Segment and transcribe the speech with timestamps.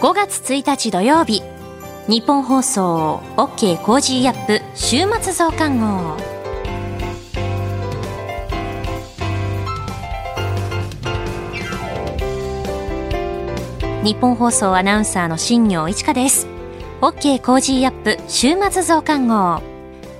[0.00, 1.42] 5月1日土曜日。
[2.08, 6.16] ニッポン放送 OK Cozy up 週末増刊号。
[14.02, 16.46] ニッポン放送アナウンサーの新行市佳です。
[17.02, 19.60] OK Cozy up 週末増刊号。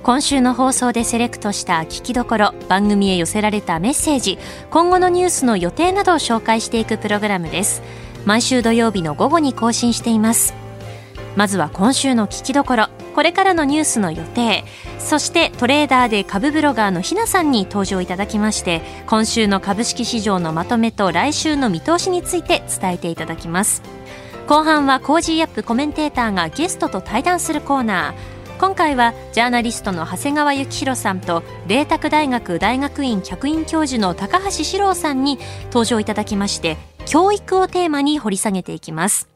[0.03, 4.39] 今週の放送でセレクトした聞きどころ番組へ寄せられたメッセージ
[4.71, 7.81] 今後のニュースの予定などを紹介していくプログラムです。
[8.25, 10.53] 毎週土曜日の午後に更新しています。
[11.35, 12.87] まずは今週の聞きどころ。
[13.15, 14.63] これからのニュースの予定。
[14.99, 23.81] そしてトレーダーで株ブロガーのひなさんに登場いただきまして今週の株式市場のまとめと来週の見通しについて伝えていただきます。
[24.47, 28.41] 後半は Cozy up コメンテーターがゲストと対談するコーナー。
[28.61, 39.27] 今回はジャーナリストの長谷川幸洋さんと麗澤大学大学院客員教授の高橋史朗さんに登場いただきまして教育をテーマに掘り下げていきます。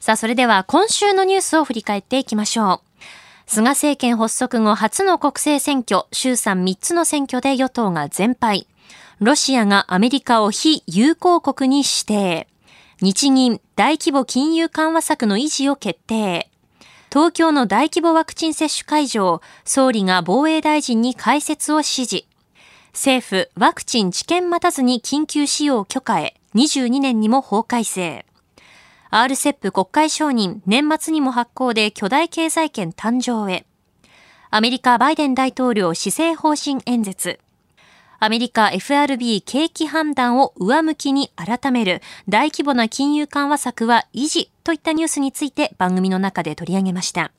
[0.00, 2.94] さあそれでは今週のニュースを振り返っていきましょう。
[3.46, 8.66] 菅政権発足後初の国政選挙衆参3つの選挙で与党が全敗。
[9.20, 12.48] ロシアがアメリカを非友好国に指定。
[13.00, 16.50] 日銀大規模金融緩和策の維持を決定。
[17.12, 22.24] 東京の大規模ワクチン接種会場、総理が防衛大臣に開設を指示。
[22.92, 28.24] 政府、ワクチン治験待たずに緊急使用許可へ、22年にも法改正。
[29.10, 33.66] RCEP 国会承認、年末にも発行で巨大経済圏誕生へ。
[34.50, 37.40] アメリカバイデン大統領施政方針演説。
[38.20, 47.32] アメリカ FRB 景気判断を上向きに改める大規模な金融緩和策は維持といったニュースについて番組の中で取り上げました。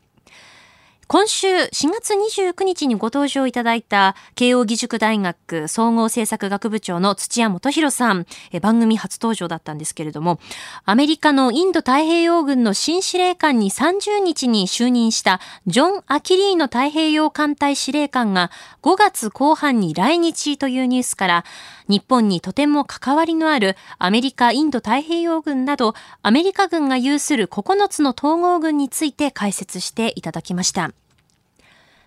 [1.07, 8.25] 今週4月29日にご登場いただいた慶應義塾大学総合政策学部長の土屋元博さん、
[8.59, 10.39] 番組初登場だったんですけれども、
[10.83, 18.49] アメリカのインド太平洋軍の新司令官に30日に就任したジョン・アキリーノ太平洋艦隊司令官が
[18.81, 21.45] 5月後半に来日というニュースから、
[21.87, 30.91] 日本にとても関わりのあるアメリカ、インド太平洋軍などアメリカ軍が有する9つの統合軍について解説していただきました。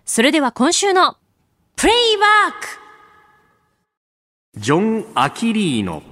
[0.05, 1.17] それでは今週の
[1.77, 2.61] プレイバッ
[4.57, 6.03] クジョン・アキリーノ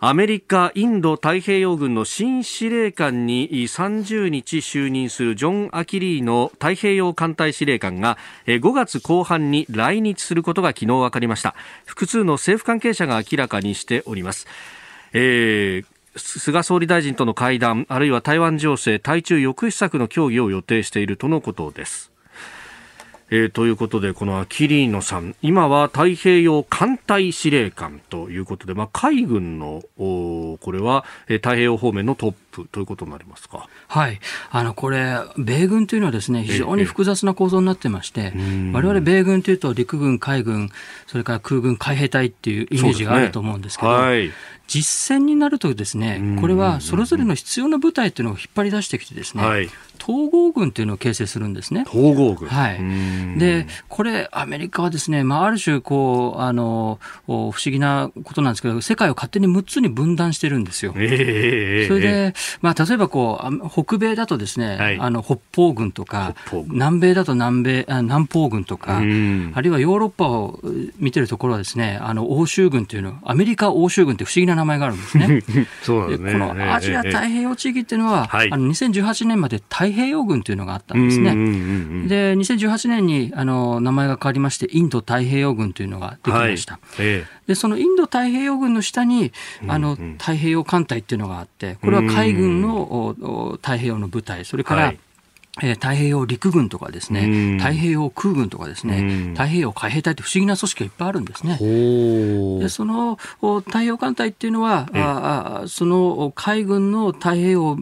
[0.00, 8.16] アメリカ・インド太平洋軍の新司令官に30日就任するジョン・アキリーノ太平洋艦隊司令官が
[8.46, 11.56] 5月後半に来日することが昨日分かりました。
[11.84, 14.46] 複数の政府関係者が明らかにしております、
[15.12, 15.86] えー
[16.16, 22.07] 菅総理大臣との会談あるいは台湾情勢対中抑止策の協議を予定しているとのことです。
[23.30, 33.68] えー、ということで、このアキリーノさん、今は太平洋艦隊司令官ということで、まあ、海軍の、これは、えー、太平洋方面のトップということになりますか？
[33.86, 34.20] はい。
[34.50, 38.32] あの、これ、米軍というのはですね、非常に複雑な構造になってまして、
[38.72, 40.70] 我々米軍というと陸軍、海軍、
[41.06, 44.30] それから空軍、海兵隊っていうイメージがあると思うんですけど、ねはい、
[44.66, 49.68] 実戦になるとですね、これはそれぞれの必要な部隊というのを引っ張り出してきてですね、はい、
[50.00, 51.84] 統合軍というのを形成するんですね。
[51.86, 53.38] 統合軍はい。
[53.38, 60.92] で、これ、アメリカはですね、まあ、ある種、こう、あの、不思議なことなんですけど、世界を勝手に6つに分断してるんですよ。
[60.96, 66.34] えー、それで、まあ、例えばこう、北米だとですね、はい、あの、北方軍とか、
[66.68, 70.60] 南米だと南米、あ南方軍とか、あるいはヨーロッパを
[70.98, 75.42] 見てるところはですね、あの、欧州軍というの、アメリカ欧州軍って不思議な名前があるんですね。
[75.82, 76.32] そうですね。
[76.32, 81.30] このアジア太平洋地域っていうのは、あの2018年まで太平洋軍というのがあったんですね。
[82.08, 86.74] で、2018年にあの名前が変わりまして、インド太平洋軍というのができました。
[86.74, 86.80] はい。
[87.00, 89.32] えで、そのインド太平洋軍の下に、
[89.66, 94.98] あの太平洋艦隊っていうのがあって、これは海軍の太平洋の部隊、それから、はい。
[95.60, 101.58] えー、太平洋陸軍とかですね、太平洋空軍とかですね、太平洋海兵隊って不思議な組織がいっぱいあるんですね。
[102.60, 107.76] でその太平洋艦隊っていうのは、あその海軍の太平洋、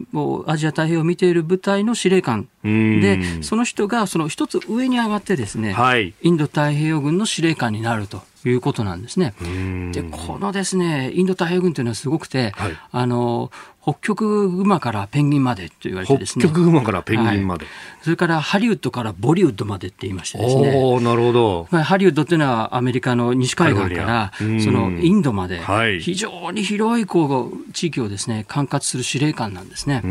[0.47, 2.47] アジア太平洋を見ている部隊の司令官。
[2.63, 8.21] で、その人がその一つ上に上がってですね、はい、インド太平洋軍の司令官になると。
[8.45, 9.33] いうことなんですね。
[9.91, 13.51] で、このですね、インド太平洋軍というのはすごくて、はい、あの、
[13.87, 16.43] 北極熊からペンギンまでと言われてですね。
[16.43, 17.73] 北極熊からペンギンまで、はい、
[18.03, 20.73] それからハリウッドからボリウッドまでって言いましてですね。
[20.75, 21.63] おなるほど。
[21.71, 25.61] ハリウッドっていうのはアメリカの西海岸からそのインドまで、
[26.01, 30.01] 非常に広いこう地域をですね、管轄する司令官なんですね。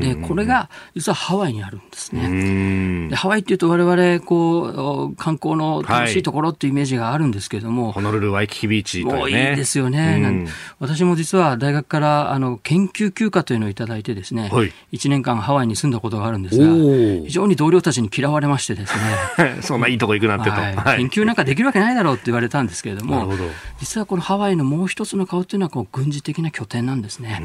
[0.00, 3.10] で、これが実はハワイにあるんですね。
[3.10, 9.50] でハワイっていうと我々こう観光の楽しいところっていうイメージがあるんですけれども、ホノルルワイキキビーチというね。
[9.50, 10.46] いいですよね。
[10.78, 16.66] 私も実は大学からあの研休休暇というのをいただいてですね、はい、1年間ハワイに住んだことがあるんですが、
[17.26, 18.94] 非常に同僚たちに嫌われましてです
[19.38, 19.56] ね。
[19.62, 20.76] そんないいとこ行くなんてと、はい。
[20.76, 23.30] はい、研究なんかできるわけないだろうって言われたんですけれども、
[23.80, 27.36] 実はこのハワイのもう一つの顔っていうのはこう軍事的な拠点なんですね。
[27.38, 27.44] こ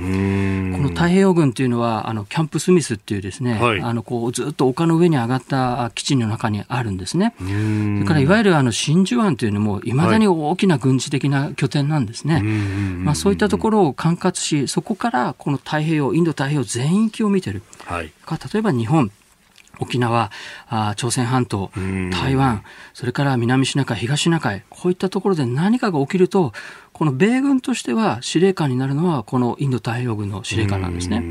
[0.82, 7.34] の太平洋軍っていうのは、あの、キャンプスミスっていうですね、はい、あの、こう、ずっと丘の上に上がった基地の中にあるんですね。
[7.40, 12.42] それからいわゆるあの真珠湾というのも、いまだに大きな軍事的な拠点なんですね。
[12.42, 17.64] まあ、そういったところを管轄し、そこからこの太平洋、インド太平洋全域を見てる。
[17.86, 18.12] はい、
[18.54, 19.10] 例えば日本、
[19.80, 20.32] 沖縄、
[20.68, 21.72] あ朝鮮半島、
[22.12, 22.64] 台湾、
[22.94, 26.52] それから南シナ海、東シナ海、こういったところで何かが起きると、
[26.92, 31.24] この米軍としては司令官になるのは、このインド太平洋軍の司令官なんですね。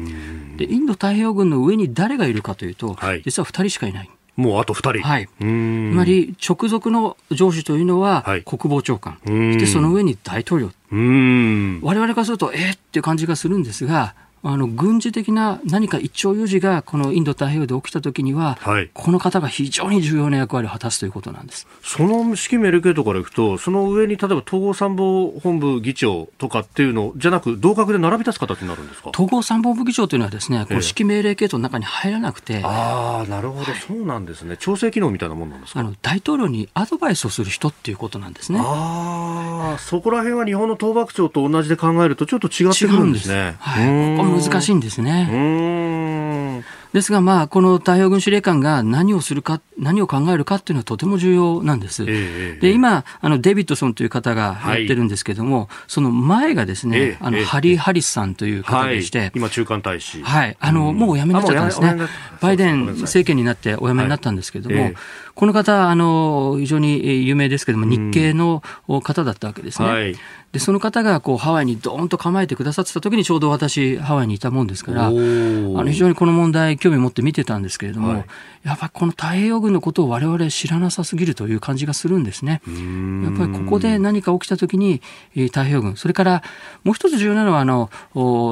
[0.56, 4.10] で、インド太平洋軍の上に誰がいるかというと、はい、実は2人しかいない。
[4.38, 5.02] もうあと2人。
[5.02, 5.28] はい。
[5.40, 9.18] つまり、直属の上司というのは、国防長官。
[9.24, 10.70] そしてその上に大統領。
[10.92, 21.66] 我々からすると、えー、っていう感じがするんですが、あの軍事的な何か一朝有事がこのインド太平洋で起きたときには、はい、この方が非常に重要な役割を果たすということなんです。
[21.82, 29.10] その指揮命令系統からいくと、その上に例えば統合参謀本部議長とかっていうのじゃなく、同格で並び立つ形になるんですか？
[29.10, 35.80] 統合参謀部議長というのはですね、こう指揮命令系統の中に入らなくて、ああ、なるほど、はい、そうなんですね、調整機能みたいなもんなんですか？
[35.80, 38.60] あの大統領にアドバイスをする人っていうことなんですね。
[38.62, 43.56] ああ、そこら辺は日本の統幕長と同じで考えると、ちょっと違ってくるんですね。
[43.58, 43.62] す。
[43.62, 43.86] はい、
[44.28, 45.26] 難しいんですね。
[45.26, 46.64] ね。
[46.92, 52.04] ですが、まあ、この太平洋軍司令官が何をするか、何を考えるかっていうのはとても重要なんです。
[52.04, 60.22] えー、で、今、あの、デビッドソンという方がやってるんですけども、はい、その前がですね、えー、あの、ハリー・ハリスさんという方でして、はい、今、中間大使。
[60.22, 60.56] はい。
[60.58, 61.96] あの、うん、もうお辞めになっちゃったんですね。
[62.40, 64.96] バイデン政権になってお辞めになったんですけども、はいえー、
[65.34, 68.62] この方、あの、非常に有名ですけども、日系の
[69.02, 70.14] 方だったわけですね。
[70.52, 78.24] はいでその方がこうハワイにどーんと構えてくださってた時にちょうど私ハワイにいたもんですからあの非常にこの問題興味を持って見てたんですけれども、はい、
[78.64, 82.62] やっぱりこの太平洋軍のことを我々知らなさすぎるという感じがするんですね。
[82.66, 85.02] やっぱりここで何か起きた時に
[85.34, 85.96] 太平洋軍。
[85.96, 86.42] それから
[86.82, 87.90] もう一つ重要なのはあの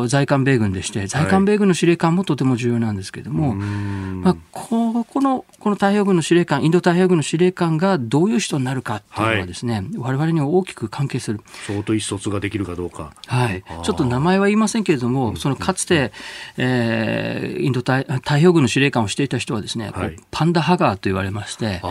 [0.07, 11.41] 在韓米軍でして在韓米軍の司令官もとても重要なんですけれども、はい、まあ、ここのこの太平洋軍の司令官インド太平洋軍の司令官がどういう人になるかっていうのはですね、はい、我々には大きく関係する。
[11.67, 13.15] と意思疎通ができるかどうか。
[13.27, 13.65] はい。
[13.83, 16.13] ちょっと名前は言いませんけれども、そのかつて、
[16.57, 21.89] えー、インド太太平洋軍の司令官をしていた人はですね、はい、パンダハガーと言われまして、あ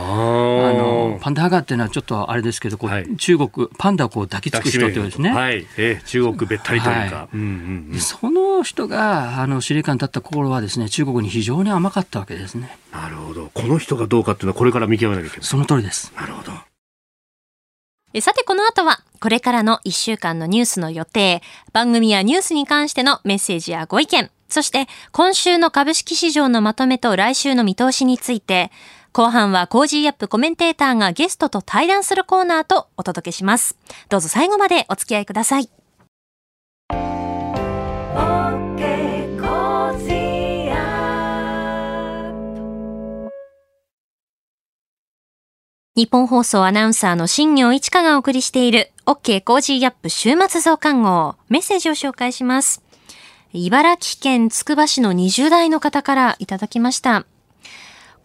[0.74, 5.30] のパンダハガーっていうのはちょっとあれですけど、こう、はい、中国、パンダをこう抱きつく人ってですね。
[5.30, 5.66] はい。
[5.78, 7.16] えー、中国べったりというか。
[7.16, 12.78] はいうんうんうん、その人が、あの、司令官だった頃はですね、中国に非常に甘かったわけですね。
[12.92, 13.50] なるほど。
[13.54, 15.46] この人がどうかっていうのはこれから見極めなきゃいけない。
[15.46, 16.14] その通りです。
[16.16, 16.52] なるほど。
[18.22, 21.42] さてこの後は、これからの1週間のニュースの予定、
[21.74, 28.72] 番組やニュースに関してのメッセージやご意見、そして今週の株式市場のまとめと来週の見通しについて、
[29.16, 33.78] 後半は Cozy up コメンテーターがゲストと対談するコーナーとお届けします。
[34.10, 35.70] どうぞ最後までお付き合いください。
[45.96, 52.84] ニッポン放送アナウンサーの新行市佳がお送りしている OK コージーアップ週末増刊号メッセージを紹介します。
[53.54, 57.26] 茨城県つくば市の20代の方からいただきました。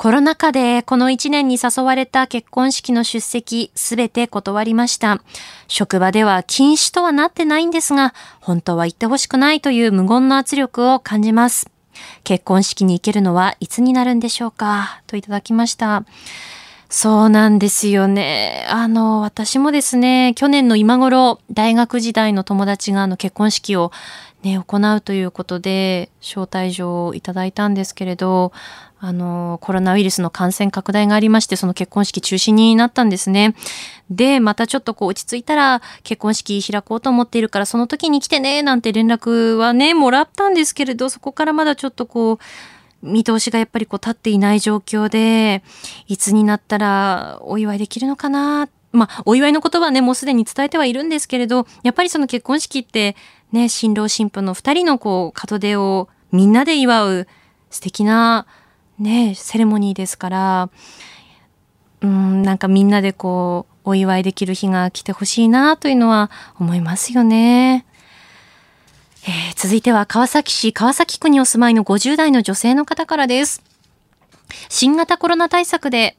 [0.00, 5.22] コロナ禍でこの1年に誘われた結婚式の出席すべて断りました。
[5.68, 11.70] 職場では禁止とはなってないんですが、本当は行ってほしくないという無言の圧力を感じます。
[12.24, 15.02] 結婚式に行けるのはいつになるんでしょうか？
[15.06, 16.06] といただきました。
[16.88, 18.66] そうなんですよね。
[18.70, 23.92] あの、私もですね、去年の今頃、大学時代の友達があの結婚式を
[24.42, 28.52] ね、行うということで、招待状をいただいたんですけれど、
[28.98, 33.54] あの、コロナウイルスの感染拡大がありまして、その結婚式中止になったんですね。
[34.10, 42.38] で、またちょっとこう落ち着いたら結婚式開こうと思っているから、その時に来てね、なんて連絡はね、もらったんですけれど、そこからまだちょっとこう、
[43.02, 45.62] 見通しがやっぱりこう立っていない状況で、
[46.06, 48.68] いつになったらお祝いできるのかな。
[48.92, 53.16] まあ、お祝いの言葉はね、もうすでに伝えてはいるんですけれど、やっぱりその結婚式って、
[53.52, 57.28] ね、新郎新婦の二人のこう、門出をみんなで祝う
[57.70, 58.46] 素敵な、
[58.98, 60.70] ね、セレモニーですから、
[62.00, 67.86] うん、なんかみんなでこう、お祝いできる日が来てほしいなというのは思いますよね。
[69.24, 73.62] えー、続いては川崎市川崎区にお住まいの50代の女性の方からです。
[74.68, 76.16] 新型コロナ対策で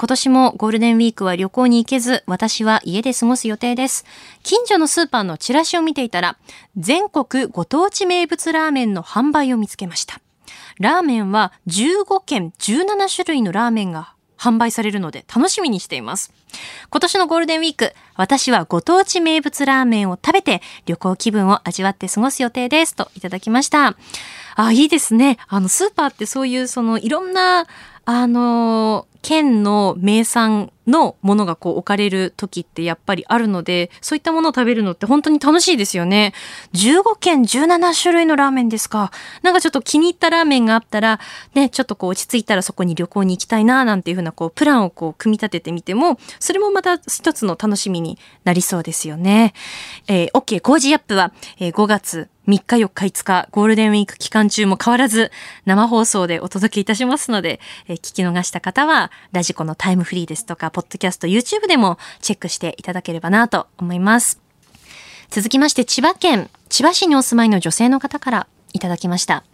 [0.00, 4.06] 今年もゴールデンウィークは旅行に行けず、私は家で過ごす予定です。
[4.42, 6.38] 近所のスーパーのチラシを見ていたら、
[6.74, 10.22] 全国ご当地名物ラーメンの販売を見つけました。
[10.78, 16.32] ラーメンは15県17種類のラーメンが販売されるので楽しみにしています。
[16.88, 23.94] 今年のゴールデンウィーク、私はご当地名物ラーメンを食べて旅行気分を味わって過ごす予定ですといただきました。
[24.54, 25.36] あ、いいですね。
[25.46, 27.66] あの、スーパーってそういうそのいろんな、
[28.06, 36.32] あの、県の名産のものがこう置かれる時ってやっぱりあるので、そういったものを食べるのって本当に楽しいですよね。
[36.74, 39.12] 15県17種類のラーメンですか。
[39.42, 41.20] なんかちょっと気に入ったラーメンがあったら、
[41.54, 49.54] ね、ちょっとこう落ち着いたらそこに旅行に行きたいな、なんていうふうなこうプランをこう組み立ててみても、それもまた一つの楽しみになりそうですよね。
[50.08, 55.30] えー、OK 工事アップは、えー、5月3日4日5日ゴールデンウィーク期間中も変わらず
[55.66, 64.40] 生放送でお届けいたしますので、えー、聞き逃した方はラジコのタイムフリーですとか、ポッドキャスト、YouTube でもチェックしていただければなと思います。
[65.30, 69.44] 続きまして、千葉県、千葉市にお住まいの女性の方からいただきました。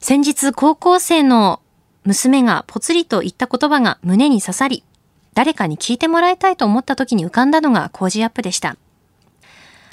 [0.00, 1.60] 先日、高校生の
[2.04, 4.82] 娘がぽつりと言った言葉が胸に刺さり、
[5.34, 8.76] 誰かに聞いてもらいたいと思った時に浮かんだのが工事アップでした。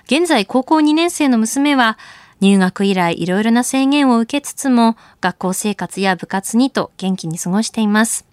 [0.08, 1.98] 現在高校2年生の娘は
[2.40, 8.26] 入学以来いろいろな制限を受けつつも学校生活や部活にと元気に過ごしています。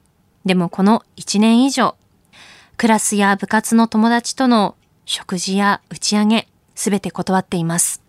[0.45, 1.97] でもこの1年以上、
[2.77, 8.03] クラスや部活の友達との食事や打ち上げ、すべて断っています。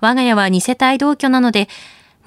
[0.00, 1.68] 我が家は2世帯同居なので、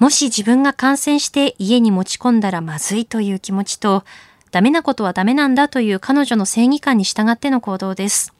[0.00, 4.04] もし自分が感染して家に持ち込んだらまずいという気持ちと、
[4.50, 8.35] ダメなことはダメなんだという彼女の正義感に従っての行動です。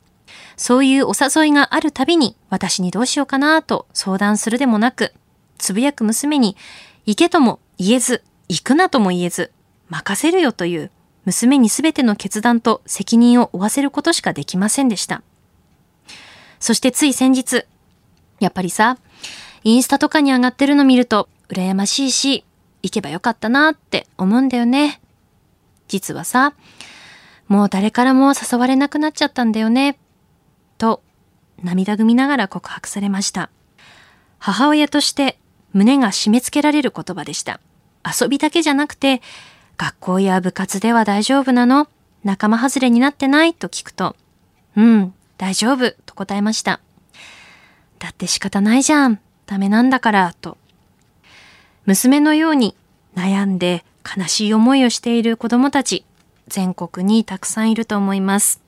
[0.57, 5.13] そういうお誘いがあるたびに私にどうしようかなと相談するでもなく、
[5.59, 6.57] つぶやく娘に
[7.05, 9.53] 行けとも言えず、行くなとも言えず、
[9.89, 10.91] 任せるよという
[11.25, 15.23] 娘に全ての決断と責任を負わせることしかできませんでした。
[16.61, 17.65] そしてつい先日、
[18.41, 18.99] やっぱりさ、
[19.65, 22.45] インスタとかに上がってるの見ると羨ましいし、
[22.83, 25.01] 行けばよかったなって思うんだよね。
[25.89, 26.55] 実はさ、
[27.49, 29.99] もう誰からも誘われなくなっちゃったんだよね。
[31.63, 33.51] 涙ぐみながら告白されました。
[34.39, 35.39] 母親として
[35.73, 37.61] 胸が締め付けられる言葉でした。
[38.05, 39.21] 遊びだけじゃなくて、
[39.77, 41.89] 学校や部活では大丈夫なの？
[42.25, 43.55] 仲間外れになってない？
[43.55, 44.17] と聞くと、
[44.77, 46.81] うん、大丈夫と答えました。
[47.99, 49.21] だって仕方ないじゃん。
[49.47, 50.57] ダメなんだから、と。
[51.85, 52.77] 娘のように
[53.15, 53.85] 悩んで
[54.17, 56.05] 悲しい思いをしている子供たち、
[56.49, 58.61] 全国にたくさんいると思います。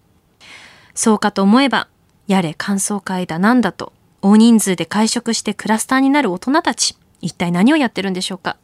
[0.95, 1.89] そうかと思えば、
[2.29, 3.93] やれ感想会だなんだと、
[4.23, 8.57] 大人数で会食してクラスターになる大人たち、一体何をやってるんでしょうか？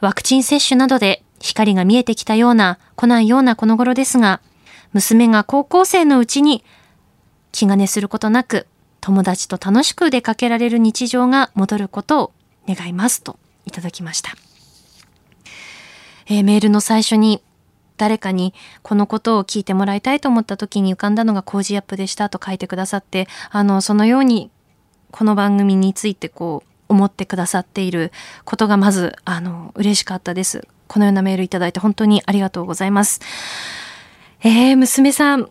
[0.00, 4.40] ワクチン接種などで光が見えてきたような、来ないようなこの頃ですが、
[4.92, 6.62] 娘が高校生のうちに
[7.52, 8.66] 気兼ねすることなく、
[9.00, 12.32] 友達と楽しく出かけられる日常が戻ることを
[12.68, 14.32] 願いますといただきました。
[16.26, 17.42] えー、メールの最初に
[18.02, 24.50] 誰かにこのことを聞いてもらいたいと思った時に浮かんだのが Cozy up でしたと書いてくださって、あの、そのように
[25.12, 28.10] この番組についてこう、思ってくださっている
[28.44, 30.66] ことがまず、あの、嬉しかったです。
[30.88, 33.20] このようなメールいただいて本当にありがとうございます。
[34.42, 35.48] えー、娘さん、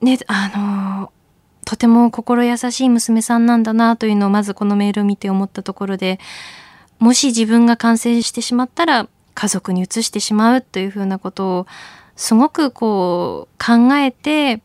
[0.00, 1.12] ね、あの、
[1.66, 6.18] とても心優しい娘さんなんだなというのをまずこのメールを見て思ったところで、
[6.98, 11.66] もし自分が感染してしまったら家族に移してしまうというふうなことを
[12.16, 14.62] すごくこう考えて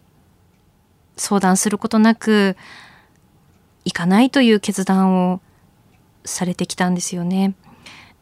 [1.17, 2.57] 相談することなく
[3.85, 5.41] いかないという決断を
[6.25, 7.55] されてきたんですよね。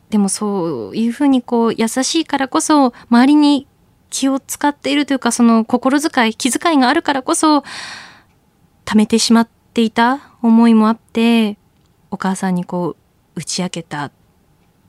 [0.10, 3.68] でもそういうふうにこう優しいからこそ周りに
[4.12, 7.64] 気を使っているというかその心遣い気遣いがあるからこそ
[8.86, 11.58] 溜めてしまっていた思いもあって
[12.12, 14.12] お母さんにこう打ち明けた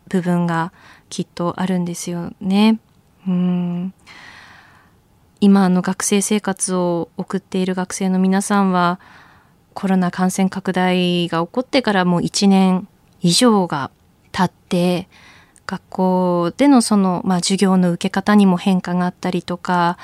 [0.09, 0.73] 部分が
[1.15, 2.81] きっとあるんですよね。
[3.29, 3.95] うん
[5.41, 8.99] 今の学生生活を送っている学生の皆さんは
[9.75, 12.89] コロナ感染拡大が起こってからもう1年
[13.21, 13.93] 以上が
[14.33, 15.09] 経って
[15.67, 19.99] 学校でのその、まあ、授業の受け方にも変化があったりとか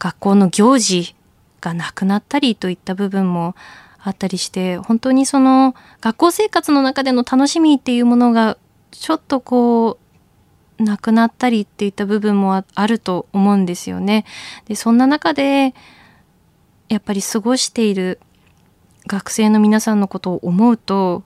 [0.00, 1.14] 学校の行事
[1.60, 3.54] がなくなったりといった部分も
[4.02, 8.58] あったりして本当にその学校生活の中での楽しみっていうものが
[8.90, 10.05] ちょっとこう
[10.78, 14.24] なくなったりっていった部分もあると思うんですよね。
[14.66, 15.74] でそんな中で
[16.88, 18.20] やっぱり過ごしている
[19.06, 21.22] 学生の皆さんのことを思うと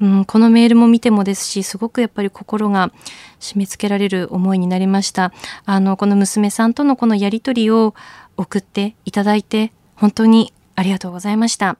[0.00, 2.90] うん、このメールも見てもですし、すごくやっぱり心が
[3.38, 5.32] 締め付けられる思いになりました。
[5.66, 7.94] あの、この娘さんとのこのやりとりを
[8.36, 11.76] 送っていただいて、本当にありがとうございました。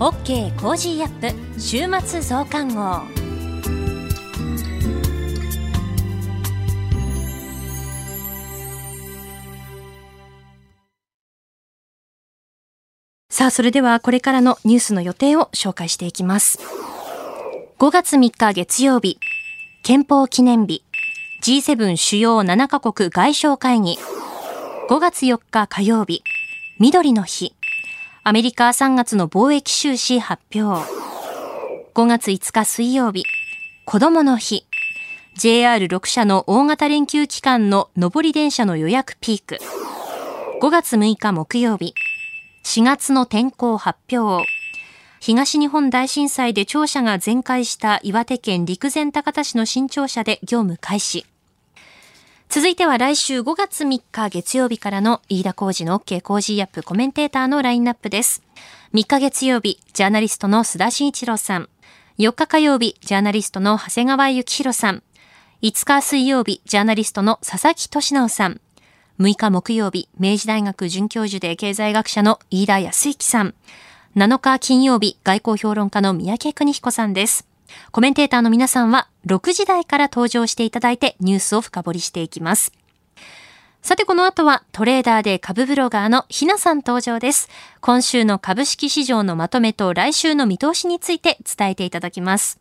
[0.00, 3.02] OK Cozy up 週末増刊号。
[13.28, 16.58] さあ、それではこれからのニュースの予定を紹介していきます。
[17.78, 19.18] 5月3日月曜日、
[19.82, 20.82] 憲法記念日、
[21.42, 23.98] G7 主要7カ国外相会議、
[24.88, 26.22] 5月4日火曜日、
[26.78, 27.54] 緑の日、
[28.22, 30.86] アメリカ3月の貿易収支発表。
[31.94, 33.24] 5月5日水曜日、
[33.86, 34.66] 子供の日。
[35.38, 39.58] JR6 社の大型連休期間の上り電車の予約ピーク。
[40.60, 41.94] 5月6日木曜日、
[42.64, 44.46] 4月の天候発表。
[45.18, 51.24] 東日本大震災で庁舎が全壊した岩手県陸前高田市の新庁舎で業務開始。
[52.52, 58.42] 続いては来週5月3日月曜日からの飯田浩二の OK 工事アップコメンテーターのラインナップです。
[58.92, 61.68] 3日月曜日、ジャーナリストの須田慎一郎さん。
[62.18, 65.04] 4日火曜日、ジャーナリストの長谷川幸宏さん。
[65.62, 68.60] 5日水曜日、ジャーナリストの佐々木俊直さん。
[69.20, 73.54] 6日木曜日、明治大学准教授で経済学者の飯田康之さん。
[74.16, 77.49] 7日金曜日、外交評論家の三宅邦彦さんです。
[77.92, 82.72] コメンテーターの皆さんは6時台から登場していただいてニュースを深掘りしていきます。
[83.82, 87.48] さてこの後はトレーダーで株ブロガーのひなさん登場です。
[87.80, 92.60] 今週の株式市場のまとめと来週の見通しについて伝えていただきます。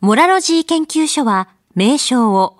[0.00, 2.59] モラロジー研究所は名称を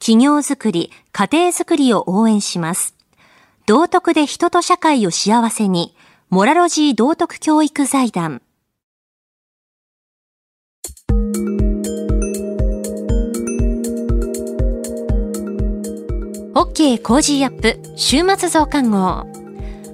[0.00, 2.96] 企業づくり、家庭づくりを応援します。
[3.66, 5.94] 道徳で人と社会を幸せに、
[6.30, 8.40] モラロジー道徳教育財団。
[16.54, 19.26] OK Cozy up 週末増刊号。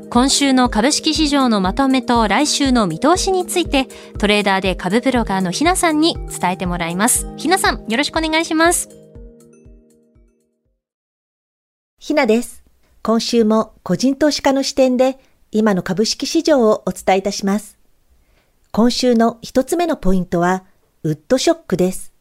[0.09, 3.89] 今週の株式市場のまとめと来週の見通しについて
[4.19, 7.27] トレーダーで株ブロガーのひなさんに伝えてもらいます。
[7.37, 9.06] ひなさん、よろしくお願いします。
[12.07, 12.63] ひなです。
[13.03, 15.19] 今週も個人投資家の視点で
[15.51, 17.81] 今の株式市場をお伝えいたします。
[18.71, 20.63] 今週の一つ目のポイントは、
[21.03, 22.13] ウッドショックです。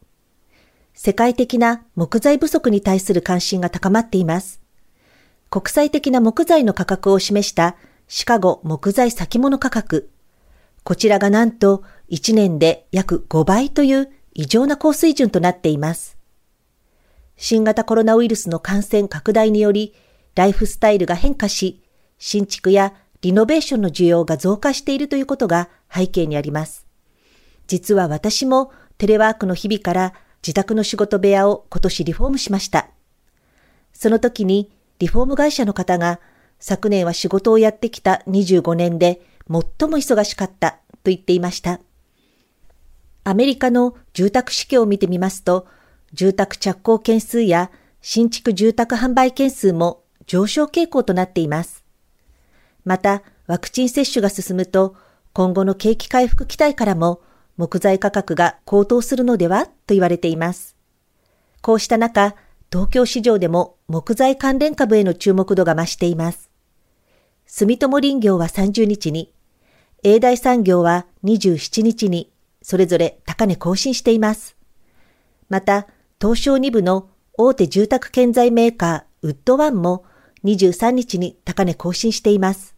[0.95, 4.59] 世界的な木材不足に対する関心が高まっています。
[5.51, 7.75] 国際的な木材の価格を示した
[8.07, 10.09] シカゴ木材先物価格。
[10.83, 16.14] こちらがなんと1年で約5倍という異常な高水準となっています。
[17.37, 19.93] 新型コロナウイルスの感染拡大により、
[20.35, 21.81] ライフスタイルが変化し、
[22.17, 26.85] 新築やリノベーションの需要が増加しているということが背景にあります。
[27.67, 32.89] 実は私もテレワークの日々から自宅の仕事部屋を今年リフォームしました。
[33.93, 36.19] その時にリフォーム会社の方が
[36.59, 41.79] 昨年は仕事をやってきた25年で最も忙しかったと言っていました。
[43.23, 45.67] アメリカの住宅市況を見てみますと、
[46.15, 47.69] 住宅着工件数や
[48.01, 51.83] 新築住宅販売件数も上昇傾向となっています。
[52.85, 54.95] また、ワクチン接種が進むと、
[55.33, 57.21] 今後の景気回復期待からも
[57.57, 60.75] 木材価格が高騰するのではと言われています。
[61.61, 62.35] こうした中、
[62.71, 66.49] 東京市場でも木材関連株への注目度が増しています。
[67.45, 69.33] 住友林業は30日に、
[70.03, 74.55] 永大産業は27日に、それぞれ高値更新しています。
[75.49, 75.87] また、
[76.21, 80.05] 東証2部の大手住宅建材メーカーウッドワンも
[80.45, 82.75] 23日に高値更新しています。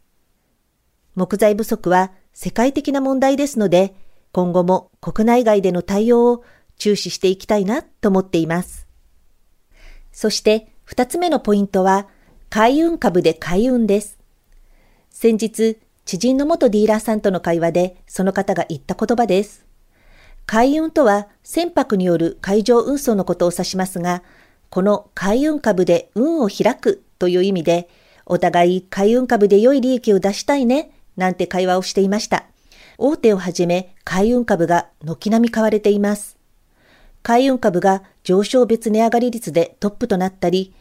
[1.14, 3.94] 木材不足は世界的な問題ですので、
[4.32, 6.44] 今後も国内外での対応を
[6.78, 8.88] 注視していきたいなと思っています。
[10.12, 12.08] そして二つ目のポイントは、
[12.50, 14.18] 海運株で海運です。
[15.12, 19.67] 先日、知人の元ディーラーさんとの会話でその方が言った言葉です。
[20.48, 24.24] 海運とは船舶による海上運送のことを指しますが、
[24.70, 27.90] この海運株で運を開くという意味で、
[28.26, 32.46] お互い海運株で良い利益を出したいね、なんて会話をしていました。
[32.98, 36.38] 大手をはじめ海運株が軒並み買われています。
[37.24, 40.74] 海運株が上昇別値上がり率でトップとなったり、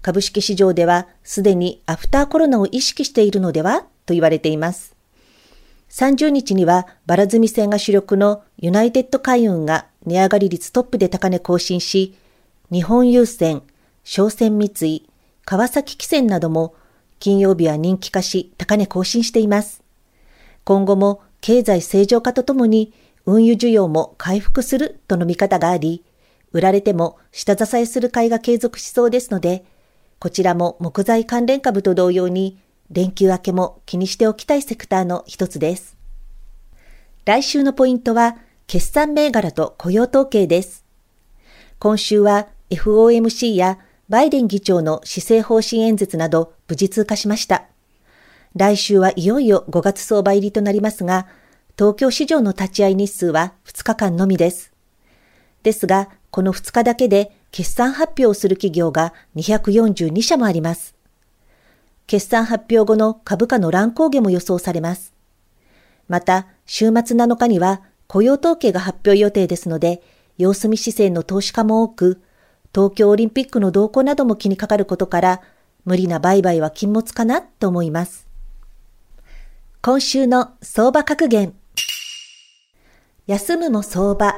[0.00, 4.97] 株式市場ではすでにアフターコロナを意識しているのではと言われています。
[5.90, 12.16] 30日にはバラ積み線が主力のユナイテッド海運が値上がり率トップで高値更新し、
[12.70, 13.62] 日本郵船、
[14.04, 15.08] 商船三井、
[15.44, 16.74] 川崎汽船なども
[17.18, 19.82] 金曜日は人気化し高値更新しています。
[20.64, 22.92] 今後も経済正常化とともに
[23.24, 26.04] 運輸需要も回復するとの見方があり、
[26.52, 29.64] 売られても下支えする買いが継続しそうですので、
[30.18, 32.58] こちらも木材関連株と同様に
[32.90, 35.96] 連休明けも気にしておきたいセクターの一つです。
[37.24, 40.84] 来週のポイントは、決算銘柄と雇用統計です。
[41.78, 47.64] 今週は FOMC やバイデン議長の施政方針演説など無事通過しました。
[48.56, 51.26] 来週はいよいよ5月相場入りとなりますが、
[51.78, 54.72] 東京市場の立ち会い日数は2日間のみです。
[55.62, 60.97] ですが、この2日だけで決算発表をする企業が242社もあります。
[62.08, 65.12] 決算発表後の株価の乱高下も予想されます。
[66.08, 70.02] また、週末7日には雇用統計が発表予定ですので、
[70.38, 72.22] 様子見姿勢の投資家も多く、
[72.74, 75.42] 東京オリンピックの動向なども気にかかることから、
[75.84, 78.26] 無理な売買は禁物かなと思います。
[79.82, 81.54] 今週の相場格言。
[83.26, 84.34] 休むも相場。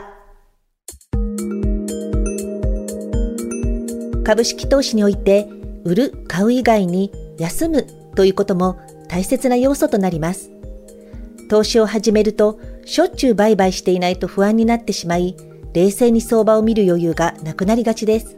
[4.24, 5.48] 株式投資において、
[5.84, 10.50] 売る、買う以外に休むということも大切な要素となります。
[11.48, 15.34] 投資を始めると、しょっちゅう売買していないと不安になってしまい、
[15.72, 18.36] 冷静に相場を見る余裕がなくなりがちです。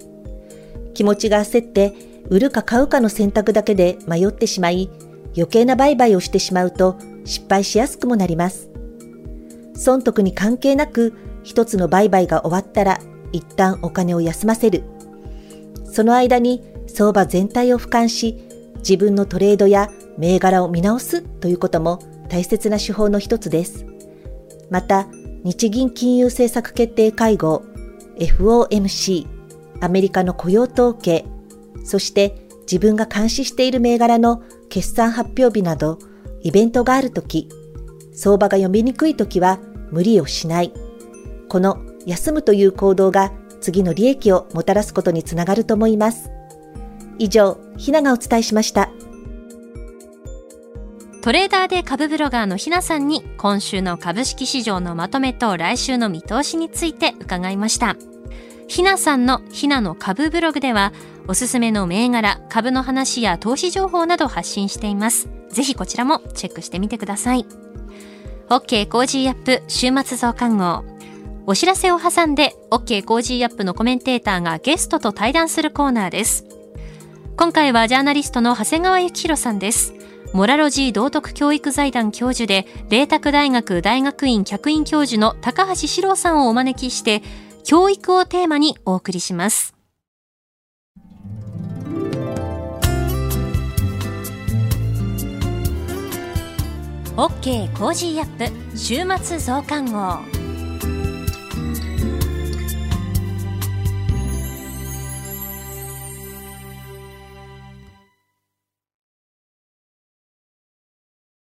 [0.94, 1.92] 気持ちが焦って、
[2.30, 4.88] 売るか買うかの選択だけで迷ってしまい、
[5.36, 8.70] 余計な売買をしてしまうと失敗しやすくもなります。
[9.74, 11.12] 損得に関係なく、
[11.42, 13.00] 一つの売買が終わったら、
[13.32, 14.84] 一旦お金を休ませる。
[15.90, 18.38] その間に相場全体を俯瞰し、
[18.82, 23.86] 自分のトレードや銘柄を見直すということも大切な手法の一つです。
[24.70, 25.08] また、
[25.44, 27.62] 日銀金融政策決定会合
[28.18, 29.26] FOMC、
[29.80, 31.24] アメリカの雇用統計、
[31.84, 35.98] そして自分が監視している銘柄の決算発表日など、
[36.42, 37.48] イベントがあるとき、
[38.14, 39.58] 相場が読みにくいときは
[39.90, 40.72] 無理をしない。
[41.48, 46.30] この休むという行動が次の利益をもたらすことにつながると思います。
[47.18, 48.90] 以上、ひながお伝えしました。
[51.22, 57.96] トレーダーで株ブロガーのひなさんに今週の株式市場のまとめと来週の見通しについて伺いました。
[58.66, 60.92] ひなさんのひなの株ブログでは
[61.28, 65.28] おすすめの銘柄、株の話や投資情報など発信しています。
[65.50, 67.46] ぜひこちらもチェックしてみてください。
[68.48, 70.84] OK Cozy up 週末増刊号。
[71.46, 76.61] お知らせを挟んで OK コージーアップのコメンテーターがゲストと対談するコーナーです。
[77.34, 79.94] 今回はジャーナリストの長谷川幸洋さんです。
[80.34, 87.22] モラロジー道徳教育財団教授で、麗澤大学大学院客員教授の高橋史朗さんをお招きして、
[87.64, 89.74] 教育をテーマにお送りします。
[97.16, 100.41] OK Cozy up 週末増刊号。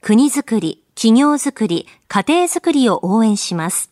[0.00, 3.90] 国づくり、企業づくり、家庭づくりを応援します。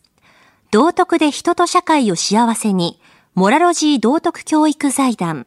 [0.71, 2.99] 道徳で人と社会を幸せに、
[3.35, 5.45] モラロジー道徳教育財団。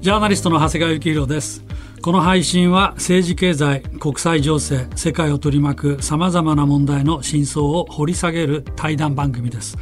[0.00, 1.64] ジャーナリストの長谷川幸宏です。
[2.00, 9.76] この配信は政治経済、国際情勢、世界を取り巻く様々な問題の真相を掘り下げる対談番組です。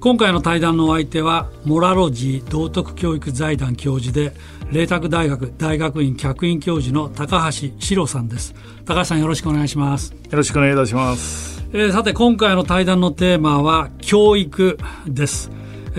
[0.00, 4.32] 今回の対談のお相手はモラロジー道徳教育財団教授で
[4.70, 8.54] 麗澤大学大学院客員教授の高橋史郎さんです。
[8.84, 10.12] 高橋さんよろしくお願いします。
[10.12, 15.50] よろしくお願いいたします、えー、さて今回の対談のテーマは教育です。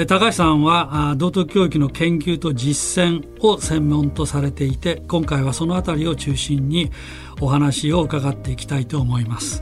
[0.07, 6.89] 高橋さんは道徳教育の研究と実践を専門とされていて今回はそのあたりを中心に
[7.41, 9.61] お話を伺っていきたいと思います。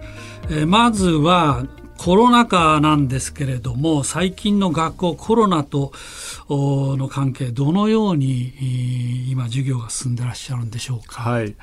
[0.68, 1.66] まずは
[1.98, 5.92] コロナ禍なんですけれども最近の学校コロナと
[6.50, 11.22] の関係どのように今授業が進んでらっしゃるんでしょうか？
[11.22, 11.56] はい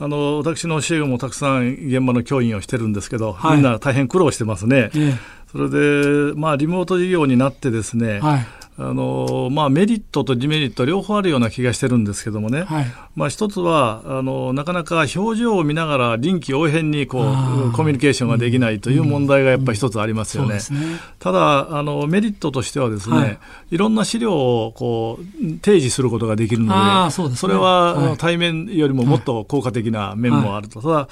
[0.00, 4.90] あの私の教え子もたくさん現場の教員をしてるんですけど、はい、みんな大変苦労してますね。
[4.94, 5.14] ええ、
[5.50, 8.46] それで、まあ、リモート授業になってですね、はい
[8.80, 12.86] あのまあ、メリットとデメリット両方あるような気がしてるんですけどもね、はい、
[13.16, 20.60] まあ、一つはあのなかなか表情を見ながら臨機応変にこうコミュニケーションができないという問題がやっぱり一つありますよね。
[20.70, 20.76] うん。
[20.76, 21.00] うんね。
[21.18, 23.38] ただあのメリットとしてはですね、はい、
[23.72, 25.24] いろんな資料をこう
[25.56, 26.72] 提示することができるの
[27.06, 31.08] でそで、ね、それは、はい、対面よりももっと効果的な面もあると、ただ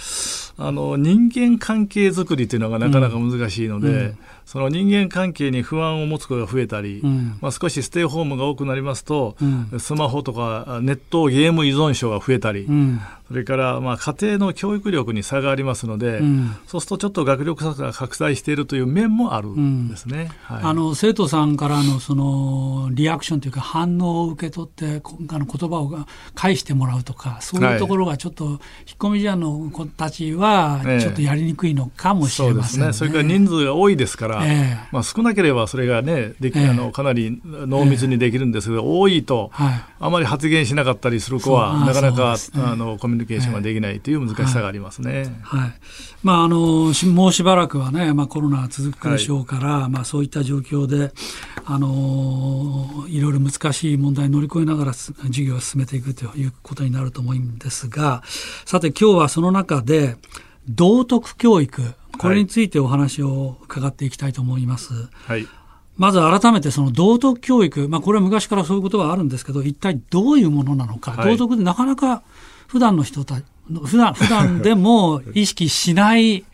[0.59, 26.06] あの人間関係づくりというのがなかなか難しいので、うんその人間関係に不安を持つ子が増えたり、うん、まあ、少しステイホームが多くなりますと、うん、スマホとかネットゲーム依存症が増えたり、うん、それからまあ家庭の教育力に差がありますので、うん、そうするとちょっと学力差が拡大しているという面もあるんですね、はい、あの生徒さんからのそのリアクションというか反応を受け取ってあの言葉を
[26.37, 28.59] 返してもらうとかそういうところがちょっと、引っ
[28.98, 32.87] 込み思案の子たちはちょっとやりにくいのかもしれませんね。
[32.88, 45.40] ねそれから人数が多いですから、えー、まあ、少なければそれがねでき、えー、あのかなり濃密にできるんですけど、えー、多いと、はい、あまり発言しなかったりする子はなかなか、ね、あのコミュニケーションができないという難しさがありますね。
[45.42, 45.72] はい、はい、
[46.22, 51.12] まああのもうしばらくはね、まあコロナ続くでしょうから、はい、まあそういった状況で
[51.64, 58.22] あのいろいろ難しい問題を乗り越えながら授業を進めていくということになると思うんですが、
[58.64, 60.16] さて今日はその中で
[60.68, 64.92] 道徳教育これについてお話を伺っていきたいと思います。
[65.26, 65.46] はい。
[65.96, 72.22] まず改めてその道徳教育、まあこれは昔からそういうことはあるんですけど、一体どういうものなのか、はい、道徳でなかなか
[72.66, 73.40] 普段の人た
[73.85, 76.44] 普段、普段でも意識しない、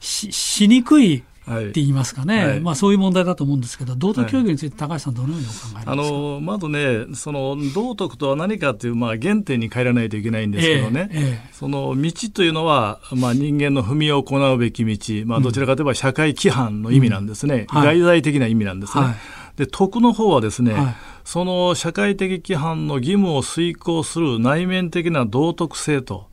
[0.00, 17.78] し、しにくいって言いますかね、はい、まあ、そういう問題だと思うんですけど、道徳教育について、高橋さん、どのようにお考えますか、あのまずね、その道徳とは何かという、まあ、原点に帰らないといけないんですけどね、えーえー、その道というのは、まあ、人間の踏みを行うべき道、まあ、どちらかといえば社会規範の意味なんですね、うん。
[17.78, 19.04] はい、外在的な意味なんですね。
[19.04, 19.14] はい、
[19.56, 20.94] で徳の方はですね、はい。
[21.24, 26.28] その社会的規範の義務を遂行する内面的な道徳性と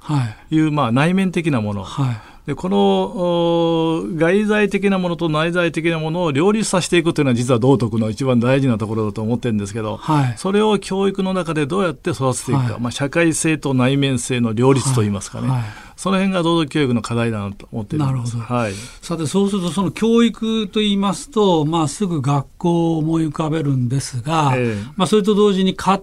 [0.49, 0.57] い。
[0.57, 15.47] う、はい、まあ、内面的なもの、はい、でこの外在的なものと内在的なものを両立させていくというのは実は道徳の一番大事なところだと思ってるんですけど、はい、それを教育の中でどうやって育てていくか、はい、まあ、社会性と内面性の両立といいますかね。
[15.47, 18.37] はいその辺が道徳教育の課題だなと思ってなるほど。
[18.37, 18.73] はい。
[19.01, 26.01] さて、そうすると、その教育と言いますと、まあ、すぐ学校を思い浮かべるんですが、えー、まあ、それと同時に家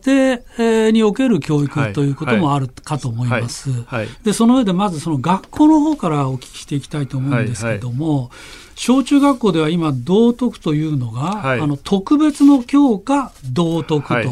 [0.58, 3.70] 庭における教育ということもあるかと思います。
[3.84, 4.08] はい。
[4.22, 8.30] で、その上で、まずその学校の方からお聞きしていきたいと思うんですけども、はい
[8.78, 14.28] 小中学校では今、道徳というのが、はい、あの特別の教科道徳と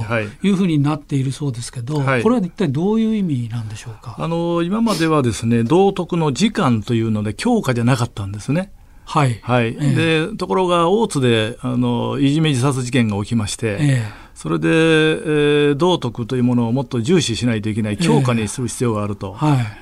[0.46, 2.06] いうふうになっているそうですけど、はい。
[2.06, 4.16] はい、これは一体どういう意味なんでしょうか？
[4.18, 8.70] あの今まではですね道徳の時間というので教科じゃなかったんですね。
[9.06, 19.32] はい、はい、えー、でところが大津であのいじめ自殺事件が起きまして、えーそれで、えー、道徳というものをもっと重視しないといけない、強化にする必要があると、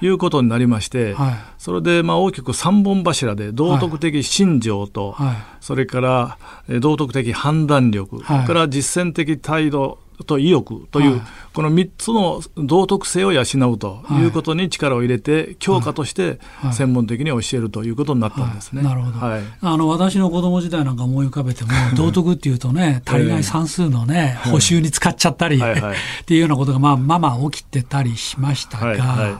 [0.01, 0.07] い。
[0.07, 6.38] うことになりまして、はい、それで、まあ、大きく三本柱で、道徳的信条と、はい、それから、
[6.79, 11.20] 道徳的判断力、それから実践的態度と意欲という、はい、
[11.52, 16.38] この3つの道徳性を養うということに力を入れて、教科として
[16.72, 18.82] 専門的に教えるということになったんですね。
[18.82, 28.98] なるほど、はい、あの私の子供時代なんか思い浮かべても、道徳っていうとね、足りない算数のね、補習に使っちゃったり、っていうようなことが、まあ、まあまあ起きてたりしましたが、はい。
[28.98, 29.35] はい。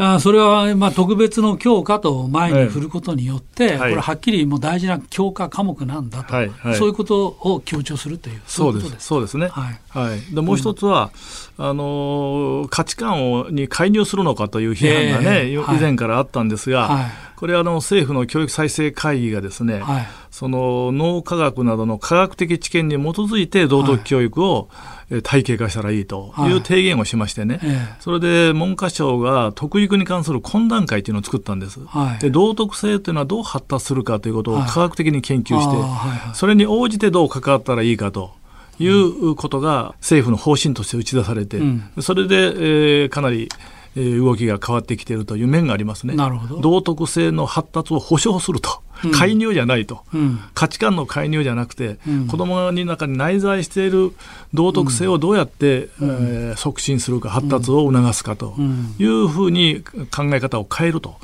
[0.00, 6.34] あそれはまあ特別の教科と前に振ることによって、はい、これはっきりもう大事な教科科目なんだと、
[6.74, 8.94] そういうことを強調するという、そうです。
[9.00, 11.10] そうですね、はいはい、でもう一つは、
[11.56, 24.98] うん、あの価値観をに介入するのかという批判がね、えー、以前からあったんですが、はい、これはあの政府の教育再生会議がですね、はい、その脳科学などの科学的知見に基づいて道徳教育を、はい。
[25.22, 38.32] 体系化したらいいという提言をしましてね、はいそれで文科省が徳育に関する懇談会というのを作ったんです、はい、で道徳性というのはどう発達するかということを科学的に研究して、はい、それに応じてどう関わったらいいかと
[38.78, 41.60] いうことが政府の方針として打ち出されて、
[42.00, 43.48] それで、えー、かなり
[43.96, 46.14] 動きが変わってきているという面がありますね。
[46.60, 48.82] 道徳性の発達を保障すると。
[49.12, 54.12] 介入じゃないと、うん、価値観の介入じゃなくて、うん、子どもの中に内在している
[54.54, 58.54] 道徳性をどうやって、うん、えー、促進するか、発達を促すかと
[58.98, 59.84] いうふうに
[60.14, 61.16] 考え方を変えると、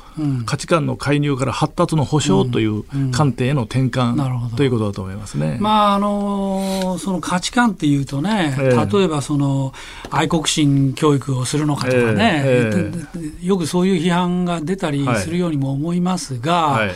[0.45, 9.73] 価値観の介入から発達の保障という観点への転換、ということだと思いますね、まああのその価値観っていうとね、えー、例えばその
[10.09, 16.95] 愛国心教育をするのかとかね、えーえー、よくそういう批判が出たりするようにも思いますが、はいはい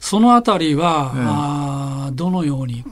[0.00, 2.90] そのあたりは、ええ、あどのように考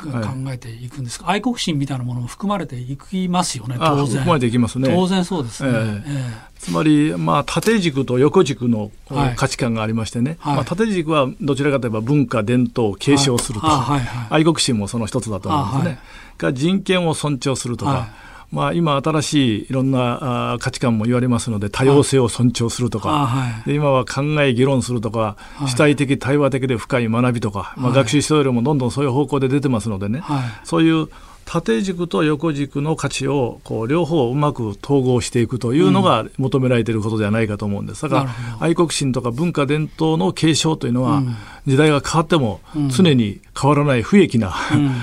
[0.53, 4.07] えていくんですか、はい、愛国心みたいなものも含まれていきますよね、当然。
[4.07, 4.89] 含まれていきますね。
[4.95, 5.71] 当然そうですね。
[5.73, 6.49] ええ。
[6.59, 8.91] つまり、まあ、縦軸と横軸の
[9.37, 14.01] 価値観がありましてね、はい、まあ、縦軸はどちらかといえば文化、伝統を継承すると、はい。
[14.01, 15.99] はい、愛国心もその一つだと思うんですね。
[16.37, 18.09] が人権を尊重するとか、
[18.51, 30.23] まあ、今、新しいいろんな価値観も言われますので、多様性を尊重するとか、はい、今は考え、議論するとか、はい、主体的、対話的で深い学びとか、まあ、学習指導量もどんどんそういう方向で出てますのでね、
[30.65, 31.09] そういう
[31.49, 38.03] 縦軸と横軸の価値をこう両方うまく統合していくというのが求められていることではないかと思うんです。
[38.03, 38.31] だから
[38.61, 41.23] 愛国心とか文化伝統の継承というのは、
[41.67, 44.55] 時代が変わっても常に変わらない不益な、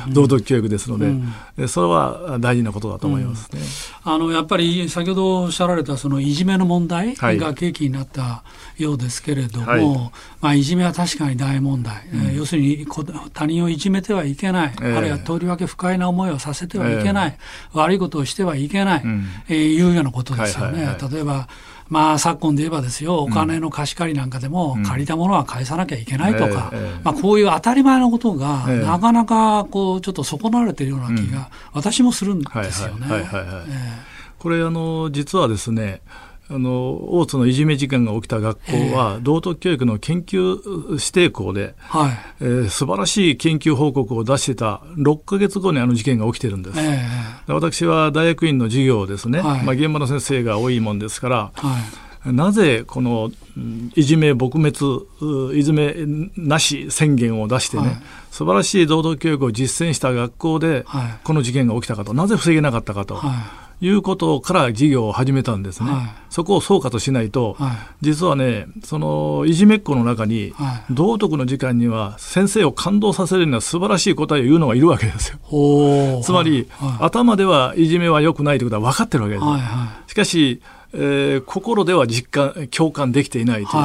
[0.10, 3.62] 道徳教育ですので、それは大事なことだと思いますね。
[4.04, 8.44] あのやっぱり先ほどおっしゃられたそのいじめの問題が契機になった
[8.78, 10.12] ようですけれども、はい。
[10.42, 12.86] まあ、いじめは確かに大問題、うん、要するに
[13.34, 20.74] 他人をいじめてはいけない、えー、あるいはとりわけ不快な思いをさせてはいけない、えー、悪いことをしてはいけない、うん、えー、いうようなことですよね。
[20.74, 21.48] はいはいはい、例えば
[21.88, 26.72] まあ、昨今で言えばですよ、お金の貸し借りなんかでも、借りたものは返さなきゃいけないとか、
[27.04, 33.08] まあ、こういう当たり前のことが、なかなかこうちょっと損なわれているような気が、私もするんですよね。
[34.40, 36.02] これあの実はですね
[36.48, 42.12] あの大津のいじめ事件が起きた学校は、道徳教育の研究指定校で、はい。
[42.42, 46.80] えー、素晴らしい研究報告を出してた6か月後にあの事件が起きてるんです。
[46.80, 52.34] えー、私は大学院の授業をですね、はい、まあ、現場の先生が多いもんですから、はい。
[52.34, 53.32] なぜこの
[53.96, 55.96] いじめ撲滅、いじめ
[56.36, 57.96] なし宣言を出してね、はい、
[58.32, 60.86] 素晴らしい道徳教育を実践した学校で、
[61.24, 63.16] この事件が起きたかと、なぜ防げなかったかと。
[63.16, 63.32] は
[63.62, 76.22] いいうことから事業を始めたんですね、はい、そこを総括しないと、はい、実はね、そのいじめっ子の中に、はい、道徳の時間には先生を感動させるような素晴らしい答えを言うのがいるわけですよ。
[76.24, 76.68] つまり、
[77.00, 80.12] 頭ではいじめは良くないということは分かってるわけです。
[80.12, 80.62] しかし、
[80.94, 83.84] えー、心では実感、共感できていないという。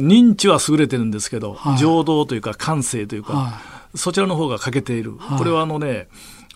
[0.00, 3.60] 認知は優れてるんですけど、情動というか感性というか、
[3.94, 5.14] そちらの方が欠けている。
[5.38, 6.08] これはあのね、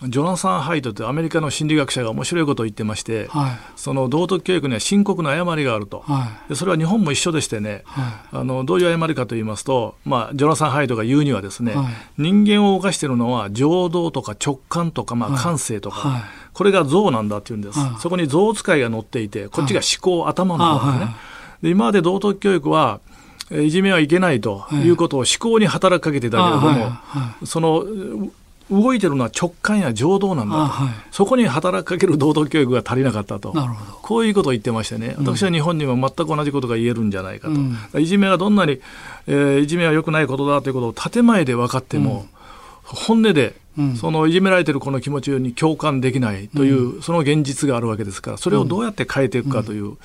[0.03, 8.01] ジョナサン・ハイトというアメリカの心理学者が面白いことを言ってまして、はい、その道徳教育には深刻な誤りがあると、はい、でそれは日本も一緒でしてね、は
[8.33, 11.73] い、あのどういう誤りかと言いますと、まあ、ジョナサン・ハイトが言うにはですね、
[12.17, 21.15] 人間を犯しているのは情動とか直感とか、まあ、感性とか、これが像なんだって言うんです、そこに像使いが載っていてこっちが思考、頭の方ですね。
[21.63, 22.99] で今まで道徳教育は
[23.49, 26.91] いじめはいけないということを思考に働きかけてたけれども、
[27.45, 27.83] その
[28.69, 33.53] 動いてるのは直感や情動なんだと、はい、そこに働きかける道徳教育が足りなかったと。
[34.01, 38.81] こういうことを言ってましてね、私は日本にも全く同じことが言えるんじゃないかと、うん、いじめがどんなに、
[39.27, 42.37] えー、いじめは良くないことだということを建前で分かっても、うん。
[42.83, 43.55] 本音で、
[43.99, 49.97] そのいじめられてる子の気持ちに共感できないという、その現実があるわけですからそれをどうやって変えていくかという、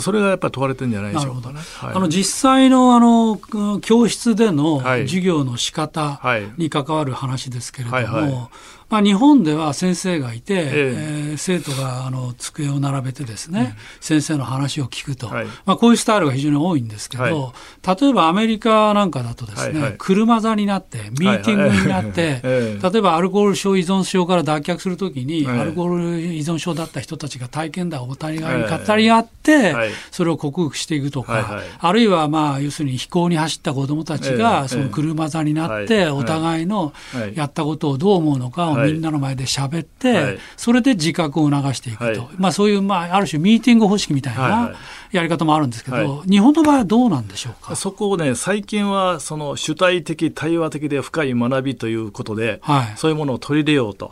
[0.00, 1.42] それがやっぱり問われてるんじゃないでしょう。
[1.42, 1.60] か、ね。
[1.78, 3.38] はい、あの実際のあの
[3.80, 6.20] 教室での授業の仕方
[6.56, 8.48] に関わる話ですけれども、はいはいはい
[8.94, 11.24] まあ、日本では先生がいて、ええ。
[11.34, 29.74] ー、生徒があの机を並べてですね、うん、先生の話を聞くと、はい、まあ、こういうスタイルが非常に多いんですけど、はい、例えばアメリカなんかだとですね、はいはい、車座になってミーティングになって、 例えばアルコール症依存症から脱却するときに、アルコール依存症だった人たちが体験談をお互いに語り合って、
[30.10, 36.92] それを克服していくとか、あるいはまあ要するに飛行に走った子どもたちがその車座になって、お互いの
[37.34, 44.74] やったことをどう思うのかをみんなの前で喋って、はい、それで自覚を促していくと、はい、まあ、そういう、まあ、ある種ミーティング方式みたいな
[45.16, 47.76] やり方もあるんですけど、はい、日本の場合はどうなんでしょうか？
[47.76, 52.60] そこをね最近はその主体的対話的で深い学びということで、
[52.96, 54.10] そういうものを取り入れようと、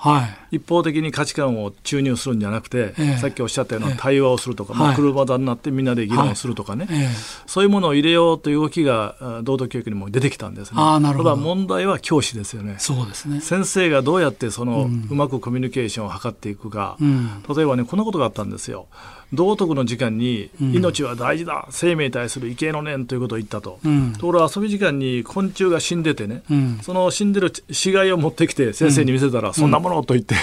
[0.51, 7.09] 一方的に価値観を注入するんじゃなくて、えー、さっきおっしゃったような対話をするとか、えー、まあ、車座になってみんなで議論するとかね、えー、
[7.47, 10.77] そういうものを入れようという動きが道徳教育にも出てきたんですね。
[10.79, 11.31] あなるほど。
[11.31, 12.77] ただ問題は教師ですよね。
[12.79, 13.41] そうですね。
[13.41, 18.87] 先生がどうやってその、うまくコミュニケーションを図っていくか、例えばねこんなことがあったんですよ
[19.33, 23.79] 道徳の時間に命は大事だ、生命に対する畏敬の念ということを言ったと、
[24.19, 26.43] ところが遊び時間に昆虫が死んでてね、
[26.83, 30.35] その死んでる死骸を持ってきて先生に見せたら、そんなものと言って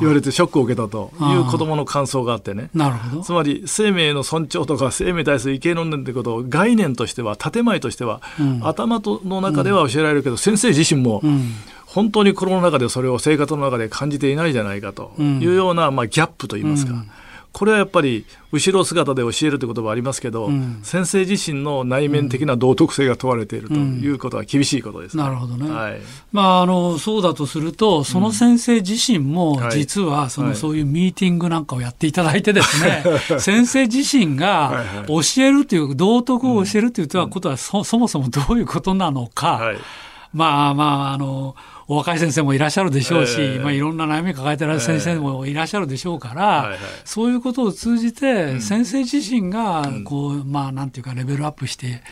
[0.00, 2.70] 言われてショックを受けたという子どもの感想があってね。
[2.74, 3.22] なるほど。
[3.22, 8.20] つまり生命の尊重とか生命に対する畏敬の念ということを概念としては建前としては、
[8.62, 11.22] 頭の中では教えられるけど、先生自身も、
[11.86, 17.04] 本当に心の中でそれを生活の中で感じていないじゃないかというような、まあ、ギャップといいますか。
[17.52, 25.22] うんこれはやっぱり後ろ姿で教えるということはありますけど、うん、先生自身の内面的な道徳性が問われているということは厳しいことです、ね。
[25.22, 33.04] うん、なるほどね、はい、まあ、あのそうだとするとその先生自身も実はその、そういうミーティングなんかをやっていただいてですね、
[33.40, 39.72] 先生自身が教えるという道徳を教えるということはそそもそもどういうことなのか、
[40.32, 41.56] まあまああの
[41.90, 52.02] お若い先生もいらっしゃるでしょうし、えー、まあ、いろんな悩み抱えてる先生もいらっしゃるでしょうから、はいはい、そういうことを通じて、先生自身がこう、うん、まあ、なんていうか、レベルアップして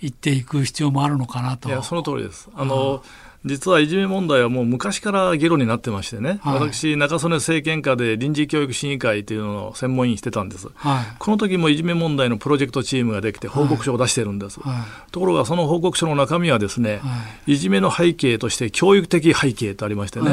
[0.00, 1.68] いっていく必要もあるのかなと。
[1.68, 2.48] いやその通りです。
[2.54, 17.00] あの、うん実はいじめ問題はもう昔から議論になってましてね、はい、私、中曽根政権下で臨時教育審議会というのを専門員してたんです、はい、この時もいじめ問題のプロジェクトチームができて報告書を出してるんです、はい、ところがその報告書の中身はですね、
[17.46, 20.32] い、じめの背景として教育的背景とありましてね、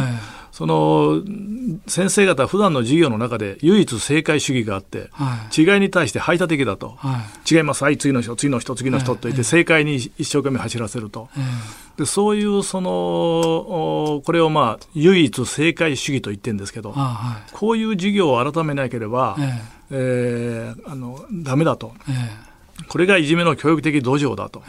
[0.56, 1.22] その
[1.86, 11.28] 先生方、普段の授業の中で唯一正解主義があって、はい、違いに対して排他的だと、はい、違います、はい、次の人、次の人、次の人と言って、正解に一生懸命走らせると、
[11.97, 19.47] でそういうそのこれをまあ唯一正解主義と言ってるんですけど、はい、こういう授業を改めなければ、えー
[19.91, 21.91] えー、あのダメだと。
[22.08, 22.55] えー
[22.88, 24.61] これがいじめの教育的土壌だと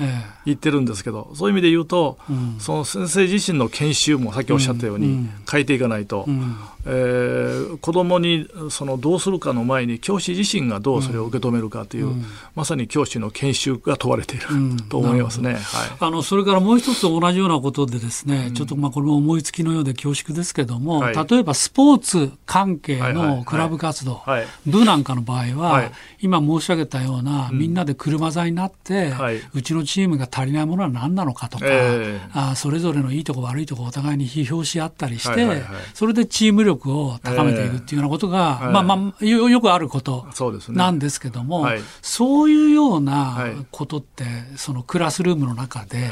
[0.44, 6.56] 言ってるんですけど、そういう意味で言うと、うん、その先生自身の研修もさっきおっしゃったように変えていかないと、うん、
[6.86, 12.24] えー、子どもにそのどうするかの前に教師自身がどうそれを受け止めるかという、うん、
[12.54, 14.46] まさに教師の研修が問われている、
[14.88, 15.60] と思いますね、はい、
[16.00, 24.22] あのそれからもう一つ同じようなことでですね、ちょっとまあこれも思いつきのようで恐縮ですけども、はい、例えばスポーツ関係のクラブ活動、
[24.66, 29.12] 部なんかの場合は、今申し上げたような、みんなで車座になって、
[29.54, 35.62] うちのチームが足りないものは何なのかとか、えー、あそれぞれのいいとこ悪いとこお互いに批評し合ったりして、
[35.94, 40.26] それでチーム力力を高めていくっていうようなことが、えー、まあまあよ、よくあること
[40.68, 44.24] なんですけども、そう、ねはい、そういうようなことって、
[44.56, 46.10] そのクラスルームの中で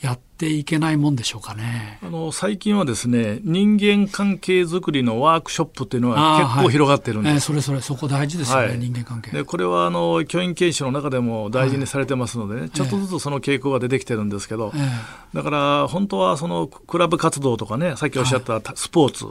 [0.00, 1.98] やっていけないもんでしょうかね。
[2.02, 7.28] あの最近はですね人間関係づくりのワークショップっていうのは結構広がってるんです。
[7.28, 9.30] はい、えー、それそれそこ大事ですよね、はい、人間関係。
[9.30, 19.26] でこれはあの教員研修の中でも大事にされてますのでね、はい、ちょっとずつその傾向が出てきてるんですけど、えー、だから本当はそのクラブ活動とかねさっきおっしゃったスポーツ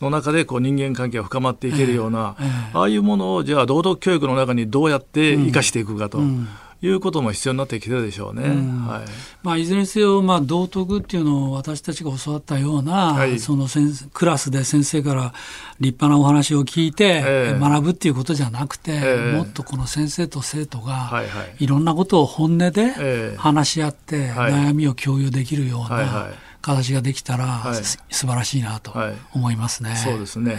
[0.00, 2.36] の中でこう人間関係が深まっていけるような、
[2.72, 6.18] ああいうものをじゃあ道徳教育の中にどうやって生かしていくかと。
[6.18, 6.48] うんうん
[6.82, 8.42] いうことも必要になってきてるでしょうね。
[8.42, 8.86] うん。
[8.86, 9.02] はい。
[9.42, 13.68] まあ、いずれにせよ、まあ、道徳っていうのを私たちが教わったような、はい、その
[14.12, 15.32] クラスで先生から
[15.78, 28.92] 立派なお話を聞いて、えー、学ぶっていうことじゃなくて、えー、もっとこの先生と生徒が、はいはい、いろんなことを本音で話し合って、悩みを共有できるような、はいはい、形ができたら、はい、素晴らしいなと
[29.34, 29.94] 思いますね。
[29.96, 30.56] そうですね、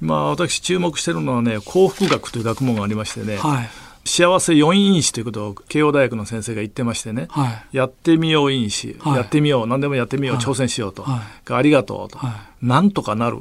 [0.00, 12.18] えー、まあ、私注目しているのはね幸福学という学問がありましてね、はい幸せ4因子ということを慶応大学の先生が言ってましてね、はい、やってみよう因子、はい、やってみよう、何でもやってみよう、挑戦しようと、ありがとうと、
[12.62, 13.38] なんとかなる。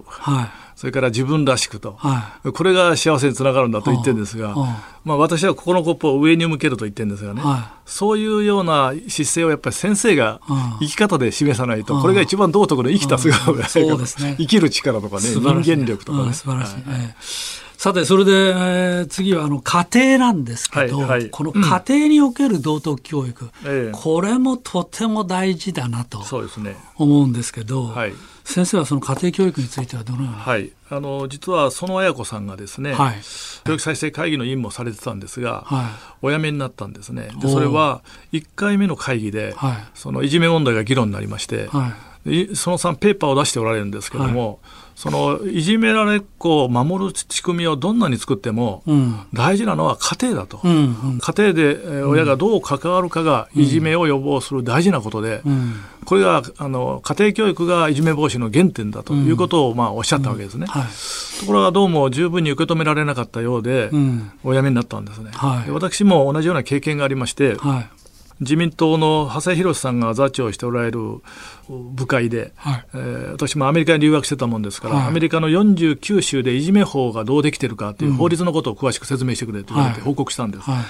[0.76, 4.54] それから自分らしくと、はい、これが幸せにつながるんだと言ってるんですが、
[5.04, 10.40] まあ、私はここのコップを上に向けると言ってるんですがね、はい、そういうような姿勢をやっぱり先生が
[10.80, 16.34] 生き方で示さないと、これが一番道徳の生きた姿が、そうですね、生きる力とかね、人間力とかね。
[16.34, 16.76] 素晴らしい、
[17.78, 26.24] さて、それで、えー、次はあの家庭なんですけど、はいはい、この家庭における道徳教育、うん、これもとても大事だなと
[26.98, 28.14] 思うんですけど、はい、
[28.44, 33.16] 先生はその家庭教育についてはどのような、はい、あの実は園綾子さんがですね、はい、
[33.64, 35.86] 教育再生会議の委員もされてたんですが、はい、
[36.24, 37.30] お辞めになったんですね。
[37.40, 38.02] でそれは
[38.32, 41.94] 1回目の会議で、はい、そのいじめ問題が議論になりまして、は
[42.26, 48.82] い、その3ペーパーを出しておられるんですけども、はいそのいじめられっ子を守る仕組みをどんなに作っても、
[49.32, 63.92] 大事なのは家庭だと、家庭で親がどう関わるかがいじめを予防する大事なことで、うん、これがあの家庭教育がいじめ防止の原点だということを、まあ、おっしゃったわけですね、はい、ところがどうも十分に受け止められなかったようで、
[64.44, 65.06] お辞めになったん。
[65.06, 67.90] ですね、はい、私も同じような経験がありまして、はい
[68.40, 71.22] 自民党の長谷博さんが座長しておられる
[71.70, 80.70] 部会で、はい、えー、私もアメリカに留学してたもんですから、はい、アメリカの49州でいじめ法がどうできてるかという法律のことを詳しく説明してくれと言われて報告したんです。
[80.70, 80.86] はい。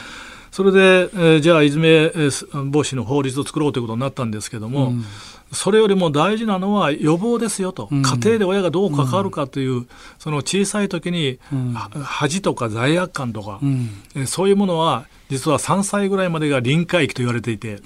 [0.52, 5.06] それで、えー、じゃあ、いじめ防止の法律を作ろうということになったんですけども、うん、
[5.52, 11.40] それよりも大事なのは予防ですよと、うん、家庭で親がどう関わるかという、うん、その小さい時に、
[12.04, 13.60] 恥とか罪悪感とか、
[14.16, 17.80] えそういうものは、実は3歳ぐらいまでが臨界期と言われていて、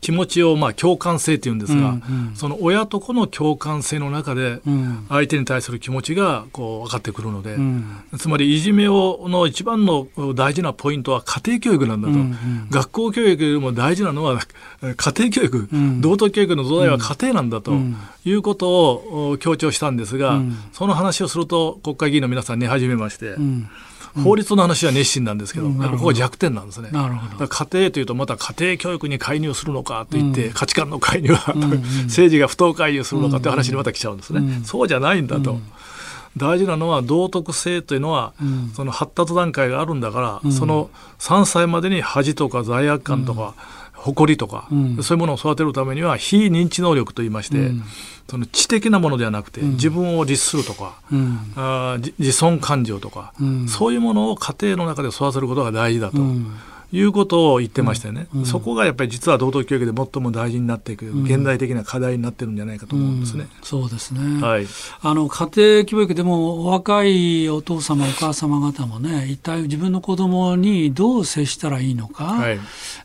[0.00, 4.60] 気持ちをまあ共感性っていうんですが、うんうん、その親と子の共感性の中で
[5.08, 14.40] 相手に対する気持ちがこう分かってくるので、うん、つまりいじめをの一番の大事なポイントは家庭教育なんだと、うんうん、学校教育よりも大事なのは
[14.80, 17.72] 家庭教育、うん、道徳教育の土台は家庭なんだと
[18.24, 20.40] いうことを強調したんですが、
[20.72, 23.36] その話をすると国会議員の皆さん寝始めまして。
[24.14, 26.90] 法律の話は熱心なんですけど、うん、ここが弱点なんですね。
[26.90, 27.48] なるほど。
[27.48, 31.54] 家庭というと、また家庭教育に介入するのかといって、うん、価値観の介入は、
[32.06, 34.62] 政治が不当介入するのかという話にまた来ちゃうんですね。
[34.64, 35.60] そうじゃないんだと。
[36.36, 38.32] 大事なのは道徳性というのは、
[38.74, 43.54] その発達段階があるんだから、その3歳までに恥とか罪悪感とか、
[44.00, 44.68] 誇りとか、
[45.02, 47.70] そういうものを育てるためには非認知能力といいまして、
[48.30, 56.18] その知的なものではなくて、自分を律するとか、うん、あ自尊感情とか、うん、そういうものを家庭の中で育てることが大事だと。
[56.92, 58.40] いうことを言ってましたよね、うん。
[58.40, 63.42] うん、そこがやっぱり実は道徳教育で最も大事になっていく、現代的な課題になってるんじゃないかと思うんですね。
[63.42, 64.66] うん、そうですね、はい、
[65.02, 72.58] あの家庭教育でも若いお父様、お母様方もね、一体自分の子供にどう接したらいいのか、はい、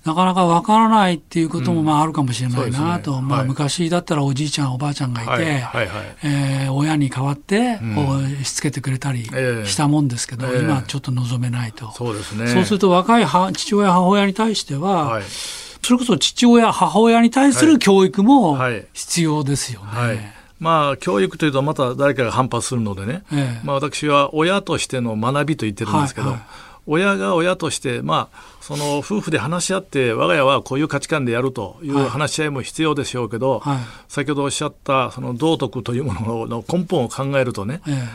[0.03, 5.45] なかなかわからないっていうこともまああるかもしれないなと、ね、まあ、昔だったらおじいちゃん、おばあちゃんがいて、はい。
[5.61, 5.88] はい。
[6.23, 9.23] えー、親に代わってこうしつけてくれたり
[9.65, 11.91] したもんですけど、えー、今ちょっと望めないと。
[11.91, 12.47] そうですね。
[12.47, 18.57] そうすると若い父親、母親に対しては、はい、それこそ父親、母親に対する教育も
[18.93, 19.88] 必要ですよね。
[19.88, 20.19] はい、
[20.59, 26.45] まあ、教育というとまた誰かが反発するのでね、ええ、まあ、私は親としての学びと言ってるんですけど、はいはい、
[26.88, 38.07] 親が親として、まあ、その夫婦で話し合って我が家はこういう価値観でやるという話し合いも必要でしょうけど、はい、先ほどおっしゃったその道徳というものの根本を考えるとね、え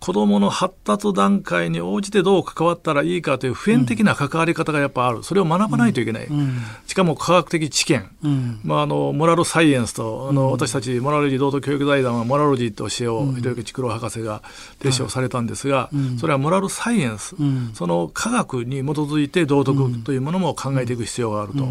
[0.00, 14.42] 子どもの発達段階に応じてどう関わったらいいかという普遍的な関わり方がやっぱある、それを学ばないといけない、うん、しかも科学的知見、うん、まあ、あのモラルサイエンスとあの、うん、私たちモラルジー道徳教育財団はモラルジーと教えをひろゆき竹郎博士が
[14.78, 17.36] 提唱されたんですが、それはモラルサイエンス、
[17.74, 21.66] その科学に基づいて道徳というものも考えていく必要があると。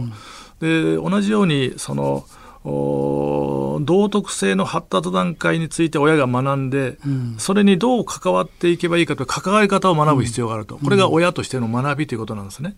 [0.59, 2.25] で同じようにその
[3.79, 12.75] 道徳性の発達段階について親が学んで、うん、それにどう関わっていけばいいかという関わり方を学ぶ必要があると、うん、これが親としての学びということなんですね。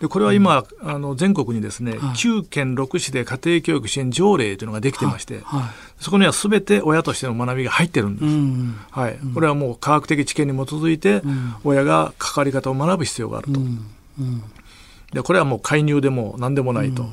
[0.00, 5.40] でこれは今、あの全国にですね、はい、9県6市で家庭教育支援条例というのができてまして、
[6.00, 8.24] そこにはすべて親としての学びが入ってるんです。
[8.24, 11.22] うん、はい、これはもう科学的知見に基づいて、
[11.64, 13.60] 親が関わり方を学ぶ必要があると。
[15.12, 17.08] でこれはもう介入でも何でもないと。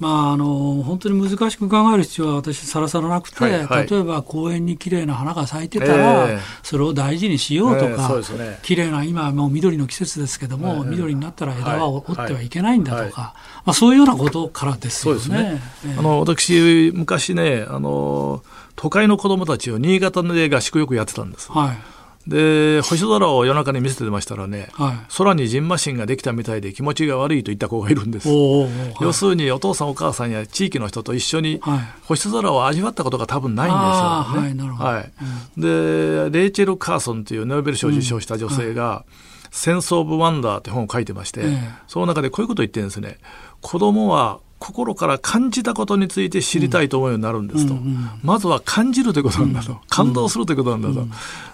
[0.00, 13.32] まあ、あの本当に難しく考える必要は私さらさらなくて、はいはい、例えば公園に綺麗な花が咲いてたら、えー、それを大事にしようとか、えーね、綺麗な今もう緑の季節ですけども、えー、緑になったら枝は折ってはいけないんだとか、はい、
[13.66, 15.54] まあ、そういうようなことからですよね。
[15.54, 15.60] ね。
[15.96, 18.42] あの私昔ねあの
[18.76, 21.52] 都会の子供たちを新潟で合宿よくやってたんです。
[21.52, 21.94] はい
[22.26, 28.28] で星空を夜中に見せてましたらね、はい、空にジンマシンができたみたいで気持ちが悪いといった子がいるんです、
[29.00, 31.60] 要するにお父さんお母さんや地域の人と一緒に
[32.04, 34.72] 星空を味わったことが多分ないんですよね。
[34.72, 39.04] はい、でレイチェル・カーソンというノーベル賞を受賞した女性が、
[39.50, 41.44] センス・オブ・ワンダーって本を書いてまして、
[41.86, 43.18] その中でこういうことを言ってるんですね。
[43.60, 51.06] 子供は心から感じたことについて知りたいと思うようになるんですと、うんうん、まずは感じるということなんだと、うん、感動するということなんだと、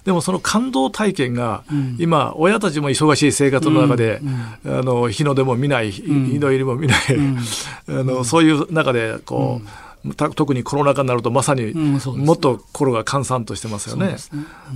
[0.04, 1.64] でもその感動体験が、
[1.98, 4.20] 今親たちも忙しい生活の中で、
[4.64, 6.02] あの日の出も見ない日
[6.38, 6.98] の入りも見ない、
[7.88, 9.60] あのそういう中でこ
[10.04, 14.16] う、特にコロナ禍になるとまさにもっと心が閑散としてますよね。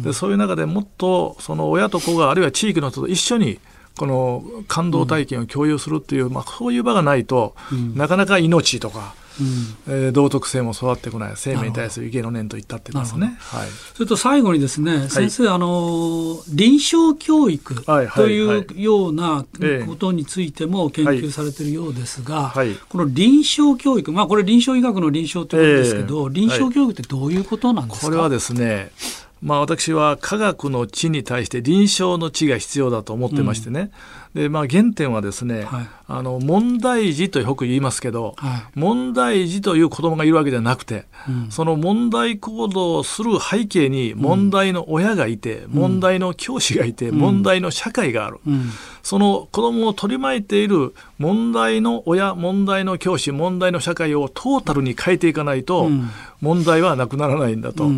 [0.02, 3.60] でそういう中でもっとその親と子があるいは地域の人と一緒に
[3.96, 7.54] この感動体験を共有するっていう、まあ、そういう場がないと、
[7.94, 9.14] なかなか命とか、
[9.86, 19.44] うん、えー、道徳性も育ってこない生命に対する意見の念といったってますね、はい、それと最後にですね、先生あの臨床教育というような
[19.86, 22.68] ことについても研究されているようですが、はい。
[22.68, 28.92] はい、この臨床教育、まあ、これ臨床医学の臨床ということですけど、えー、臨床教育ってどういうことなんですか、これはですね
[29.44, 33.90] まあ、私は科学の知に対して臨床の知が必要だと思ってましてね、
[34.34, 48.40] で、まあ、原点はですね、はい、あの、問題児とよく言いますけど、はい、問題児という子供がいるわけじゃなくて、うん、その問題行動をする背景に問題の親がいて、うん、問題の教師がいて、うん、問題の社会がある。
[49.02, 55.90] その子供を取り巻いている問題の親、問題の教師、問題の社会をトータルに変えていかないと、
[56.40, 57.90] 問題はなくならないんだと。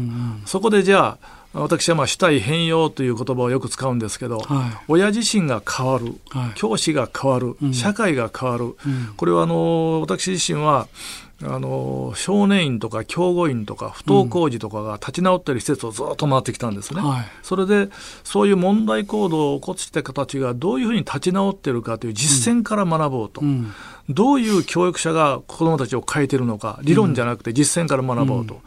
[0.47, 8.75] そこでじゃあ、私はまあ主体変容という言葉をよく使うんですけど、はい、親自身が変わる、はい、教師が変わる、うん、社会が変わる、うん、
[9.17, 10.89] これはあの私自身は
[11.43, 17.91] あの少年院とか教護院とか不登校児とかが立ち直っている施設をずっと回ってきたんですね、うんはい、それで
[18.25, 23.43] そういう問題行動を起こした方たちがどういうふうに立ち直っているかという実践から学ぼうと、
[24.09, 28.61] どういう教育者が子どもたちを変えているのか理論じゃなくて実践から学ぼうと。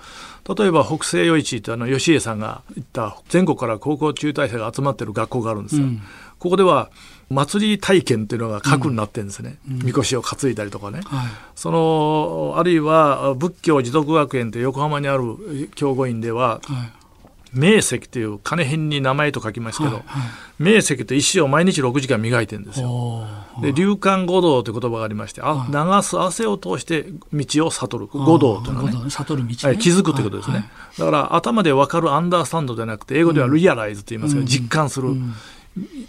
[0.55, 5.83] 例えば北西余市ってあの吉家さんが言った全国から高校中退生が集まってる学校があるんですよ。
[5.83, 6.01] うん、
[6.39, 6.89] ここでは
[7.29, 16.98] 祭り体験っていうのが核になってるんですね、うん、みこしを担いだりとかね、はい、そのあるいは仏教持続学園って横浜にある教護院では、はい
[17.53, 20.23] 明石という金辺に名前と書きますけど、はいは
[20.59, 23.25] い、明石と石を毎日6時間磨いてるんですよ。
[23.61, 28.07] で流感五道という言葉がありまして、あ流す汗を通して道を悟る。
[28.07, 35.09] 五道というのはね悟る道、ね、はい、気づくということですね、はいはい、だから頭で分かるアンダースタンドじゃなくて英語ではリアライズと言いますけど、うん、実感する。
[35.09, 35.33] うん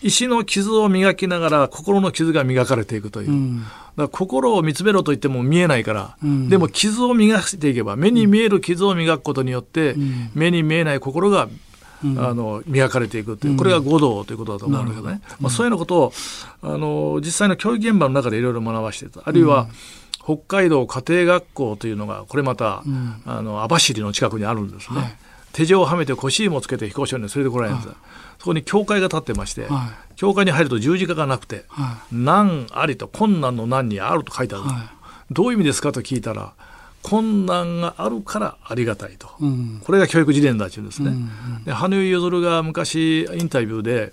[0.03, 11.49] 石の傷を磨きながら心の傷が磨かれていくという、うん、だから心を見つめろと言っても見えないから、うん、でも傷を磨いていけば目に見える傷を磨くことによって、うん、目に見えない心が
[12.03, 13.57] あの磨かれていくという。
[13.59, 16.13] これが五道ということだと思うんだけどね、まあ、そういうようなことを
[16.63, 19.21] あの実際の教育現場の中でいろいろ学ばしていた。
[19.23, 19.69] あるいは、
[20.25, 22.83] 北海道家庭学校というのがこれまた、
[23.27, 24.99] あの網走の近くにあるんですね。
[24.99, 25.17] はい
[25.53, 27.97] 手錠をはめて腰もつけて飛行場に連れてこられるんです、はい、
[28.39, 34.71] そこに教会が立ってまして、はい、教会に入ると十字架がなくて、はい、難ありと困難の難にあると書いてある、は
[35.31, 36.55] い、どういう意味ですかと聞いたら
[37.03, 44.13] 困難があるからありがたいと、うん、これが教育事例だというんですね、うんうん、で羽生結弦が昔インタビューで、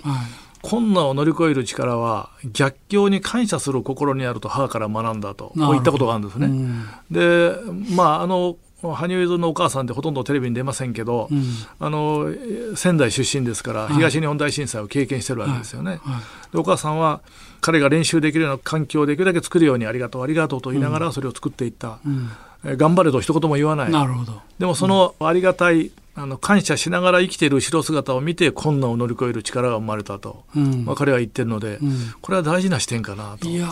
[0.61, 5.47] 困難を乗り越える力は逆境に感謝する心にあると母から学んだと。
[5.47, 6.47] こう言ったことがあるんですね。
[6.47, 7.55] うん、で
[7.95, 11.43] まああの羽生結弦のお母さんってほとんどテレビに出ませんけど、うん、
[11.79, 12.27] あの
[12.75, 15.99] 仙台出身ですから、東日本大震災を経験してるわけですよね。
[16.53, 17.21] でお母さんは
[17.59, 22.29] 彼が練習できるような環境をできるだけ作るようにありがとうありがとうと言いながらそれを作っていった、うん。
[22.63, 23.91] うん、頑張れと一言も言わない。
[23.91, 24.41] なるほど。
[24.59, 33.47] でもそのありがたいあの感謝しながら生きている後ろ姿を見て困難を乗り越える力が生まれたと、うん、まあ、彼は言ってるので、うん、これは大事な視点かなと。
[33.47, 33.67] いや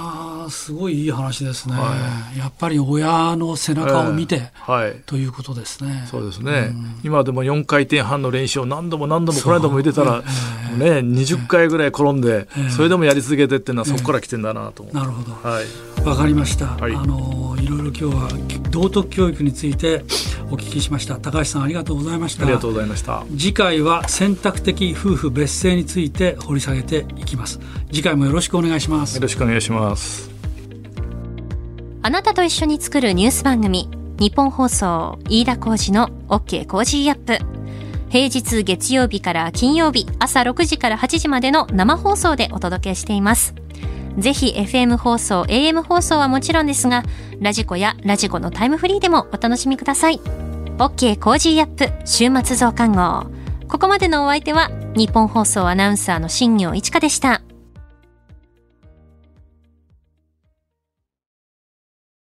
[0.52, 1.96] すごいいい話ですね、は
[2.36, 6.06] い、やっぱり親の背中を見て、えー、はい、ということですね。
[6.06, 15.66] そうですね、うん、今でも4回転半の練習を何度も何度もこの間も言ってたら、えー、ね、20回ぐらい転んで、えー、それでもやり続けてっていうのはそこから来てんだなと思なるほど、はい、
[16.04, 18.30] 分かりました、はい、あのいろいろ今日は
[18.70, 20.04] 道徳教育について
[20.52, 21.16] お聞きしました。
[21.16, 22.44] 高橋さんありがとうございました。
[22.44, 23.26] ありがとうございました。
[23.32, 27.60] 次回は選択的夫婦別姓について掘り下げていきます。
[27.92, 29.16] 次回もよろしくお願いします。
[29.16, 30.30] よろしくお願いします。
[32.04, 33.90] あなたと一緒に作るニュース番組
[34.20, 37.40] 日本放送飯田浩二の OK コージーアップ。
[38.12, 43.56] 平日月曜日から金曜日朝6時から8時までの生放送でお届けしています
[44.18, 47.04] ぜひ FM 放送、AM 放送はもちろんですが、
[47.40, 50.20] ラジコやラジコのタイムフリーでもお楽しみください。
[50.78, 53.30] OK Cozy up 週末増刊号。
[53.68, 57.42] ここまでのお相手は、ニッポン放送アナウンサーの新行市佳でした。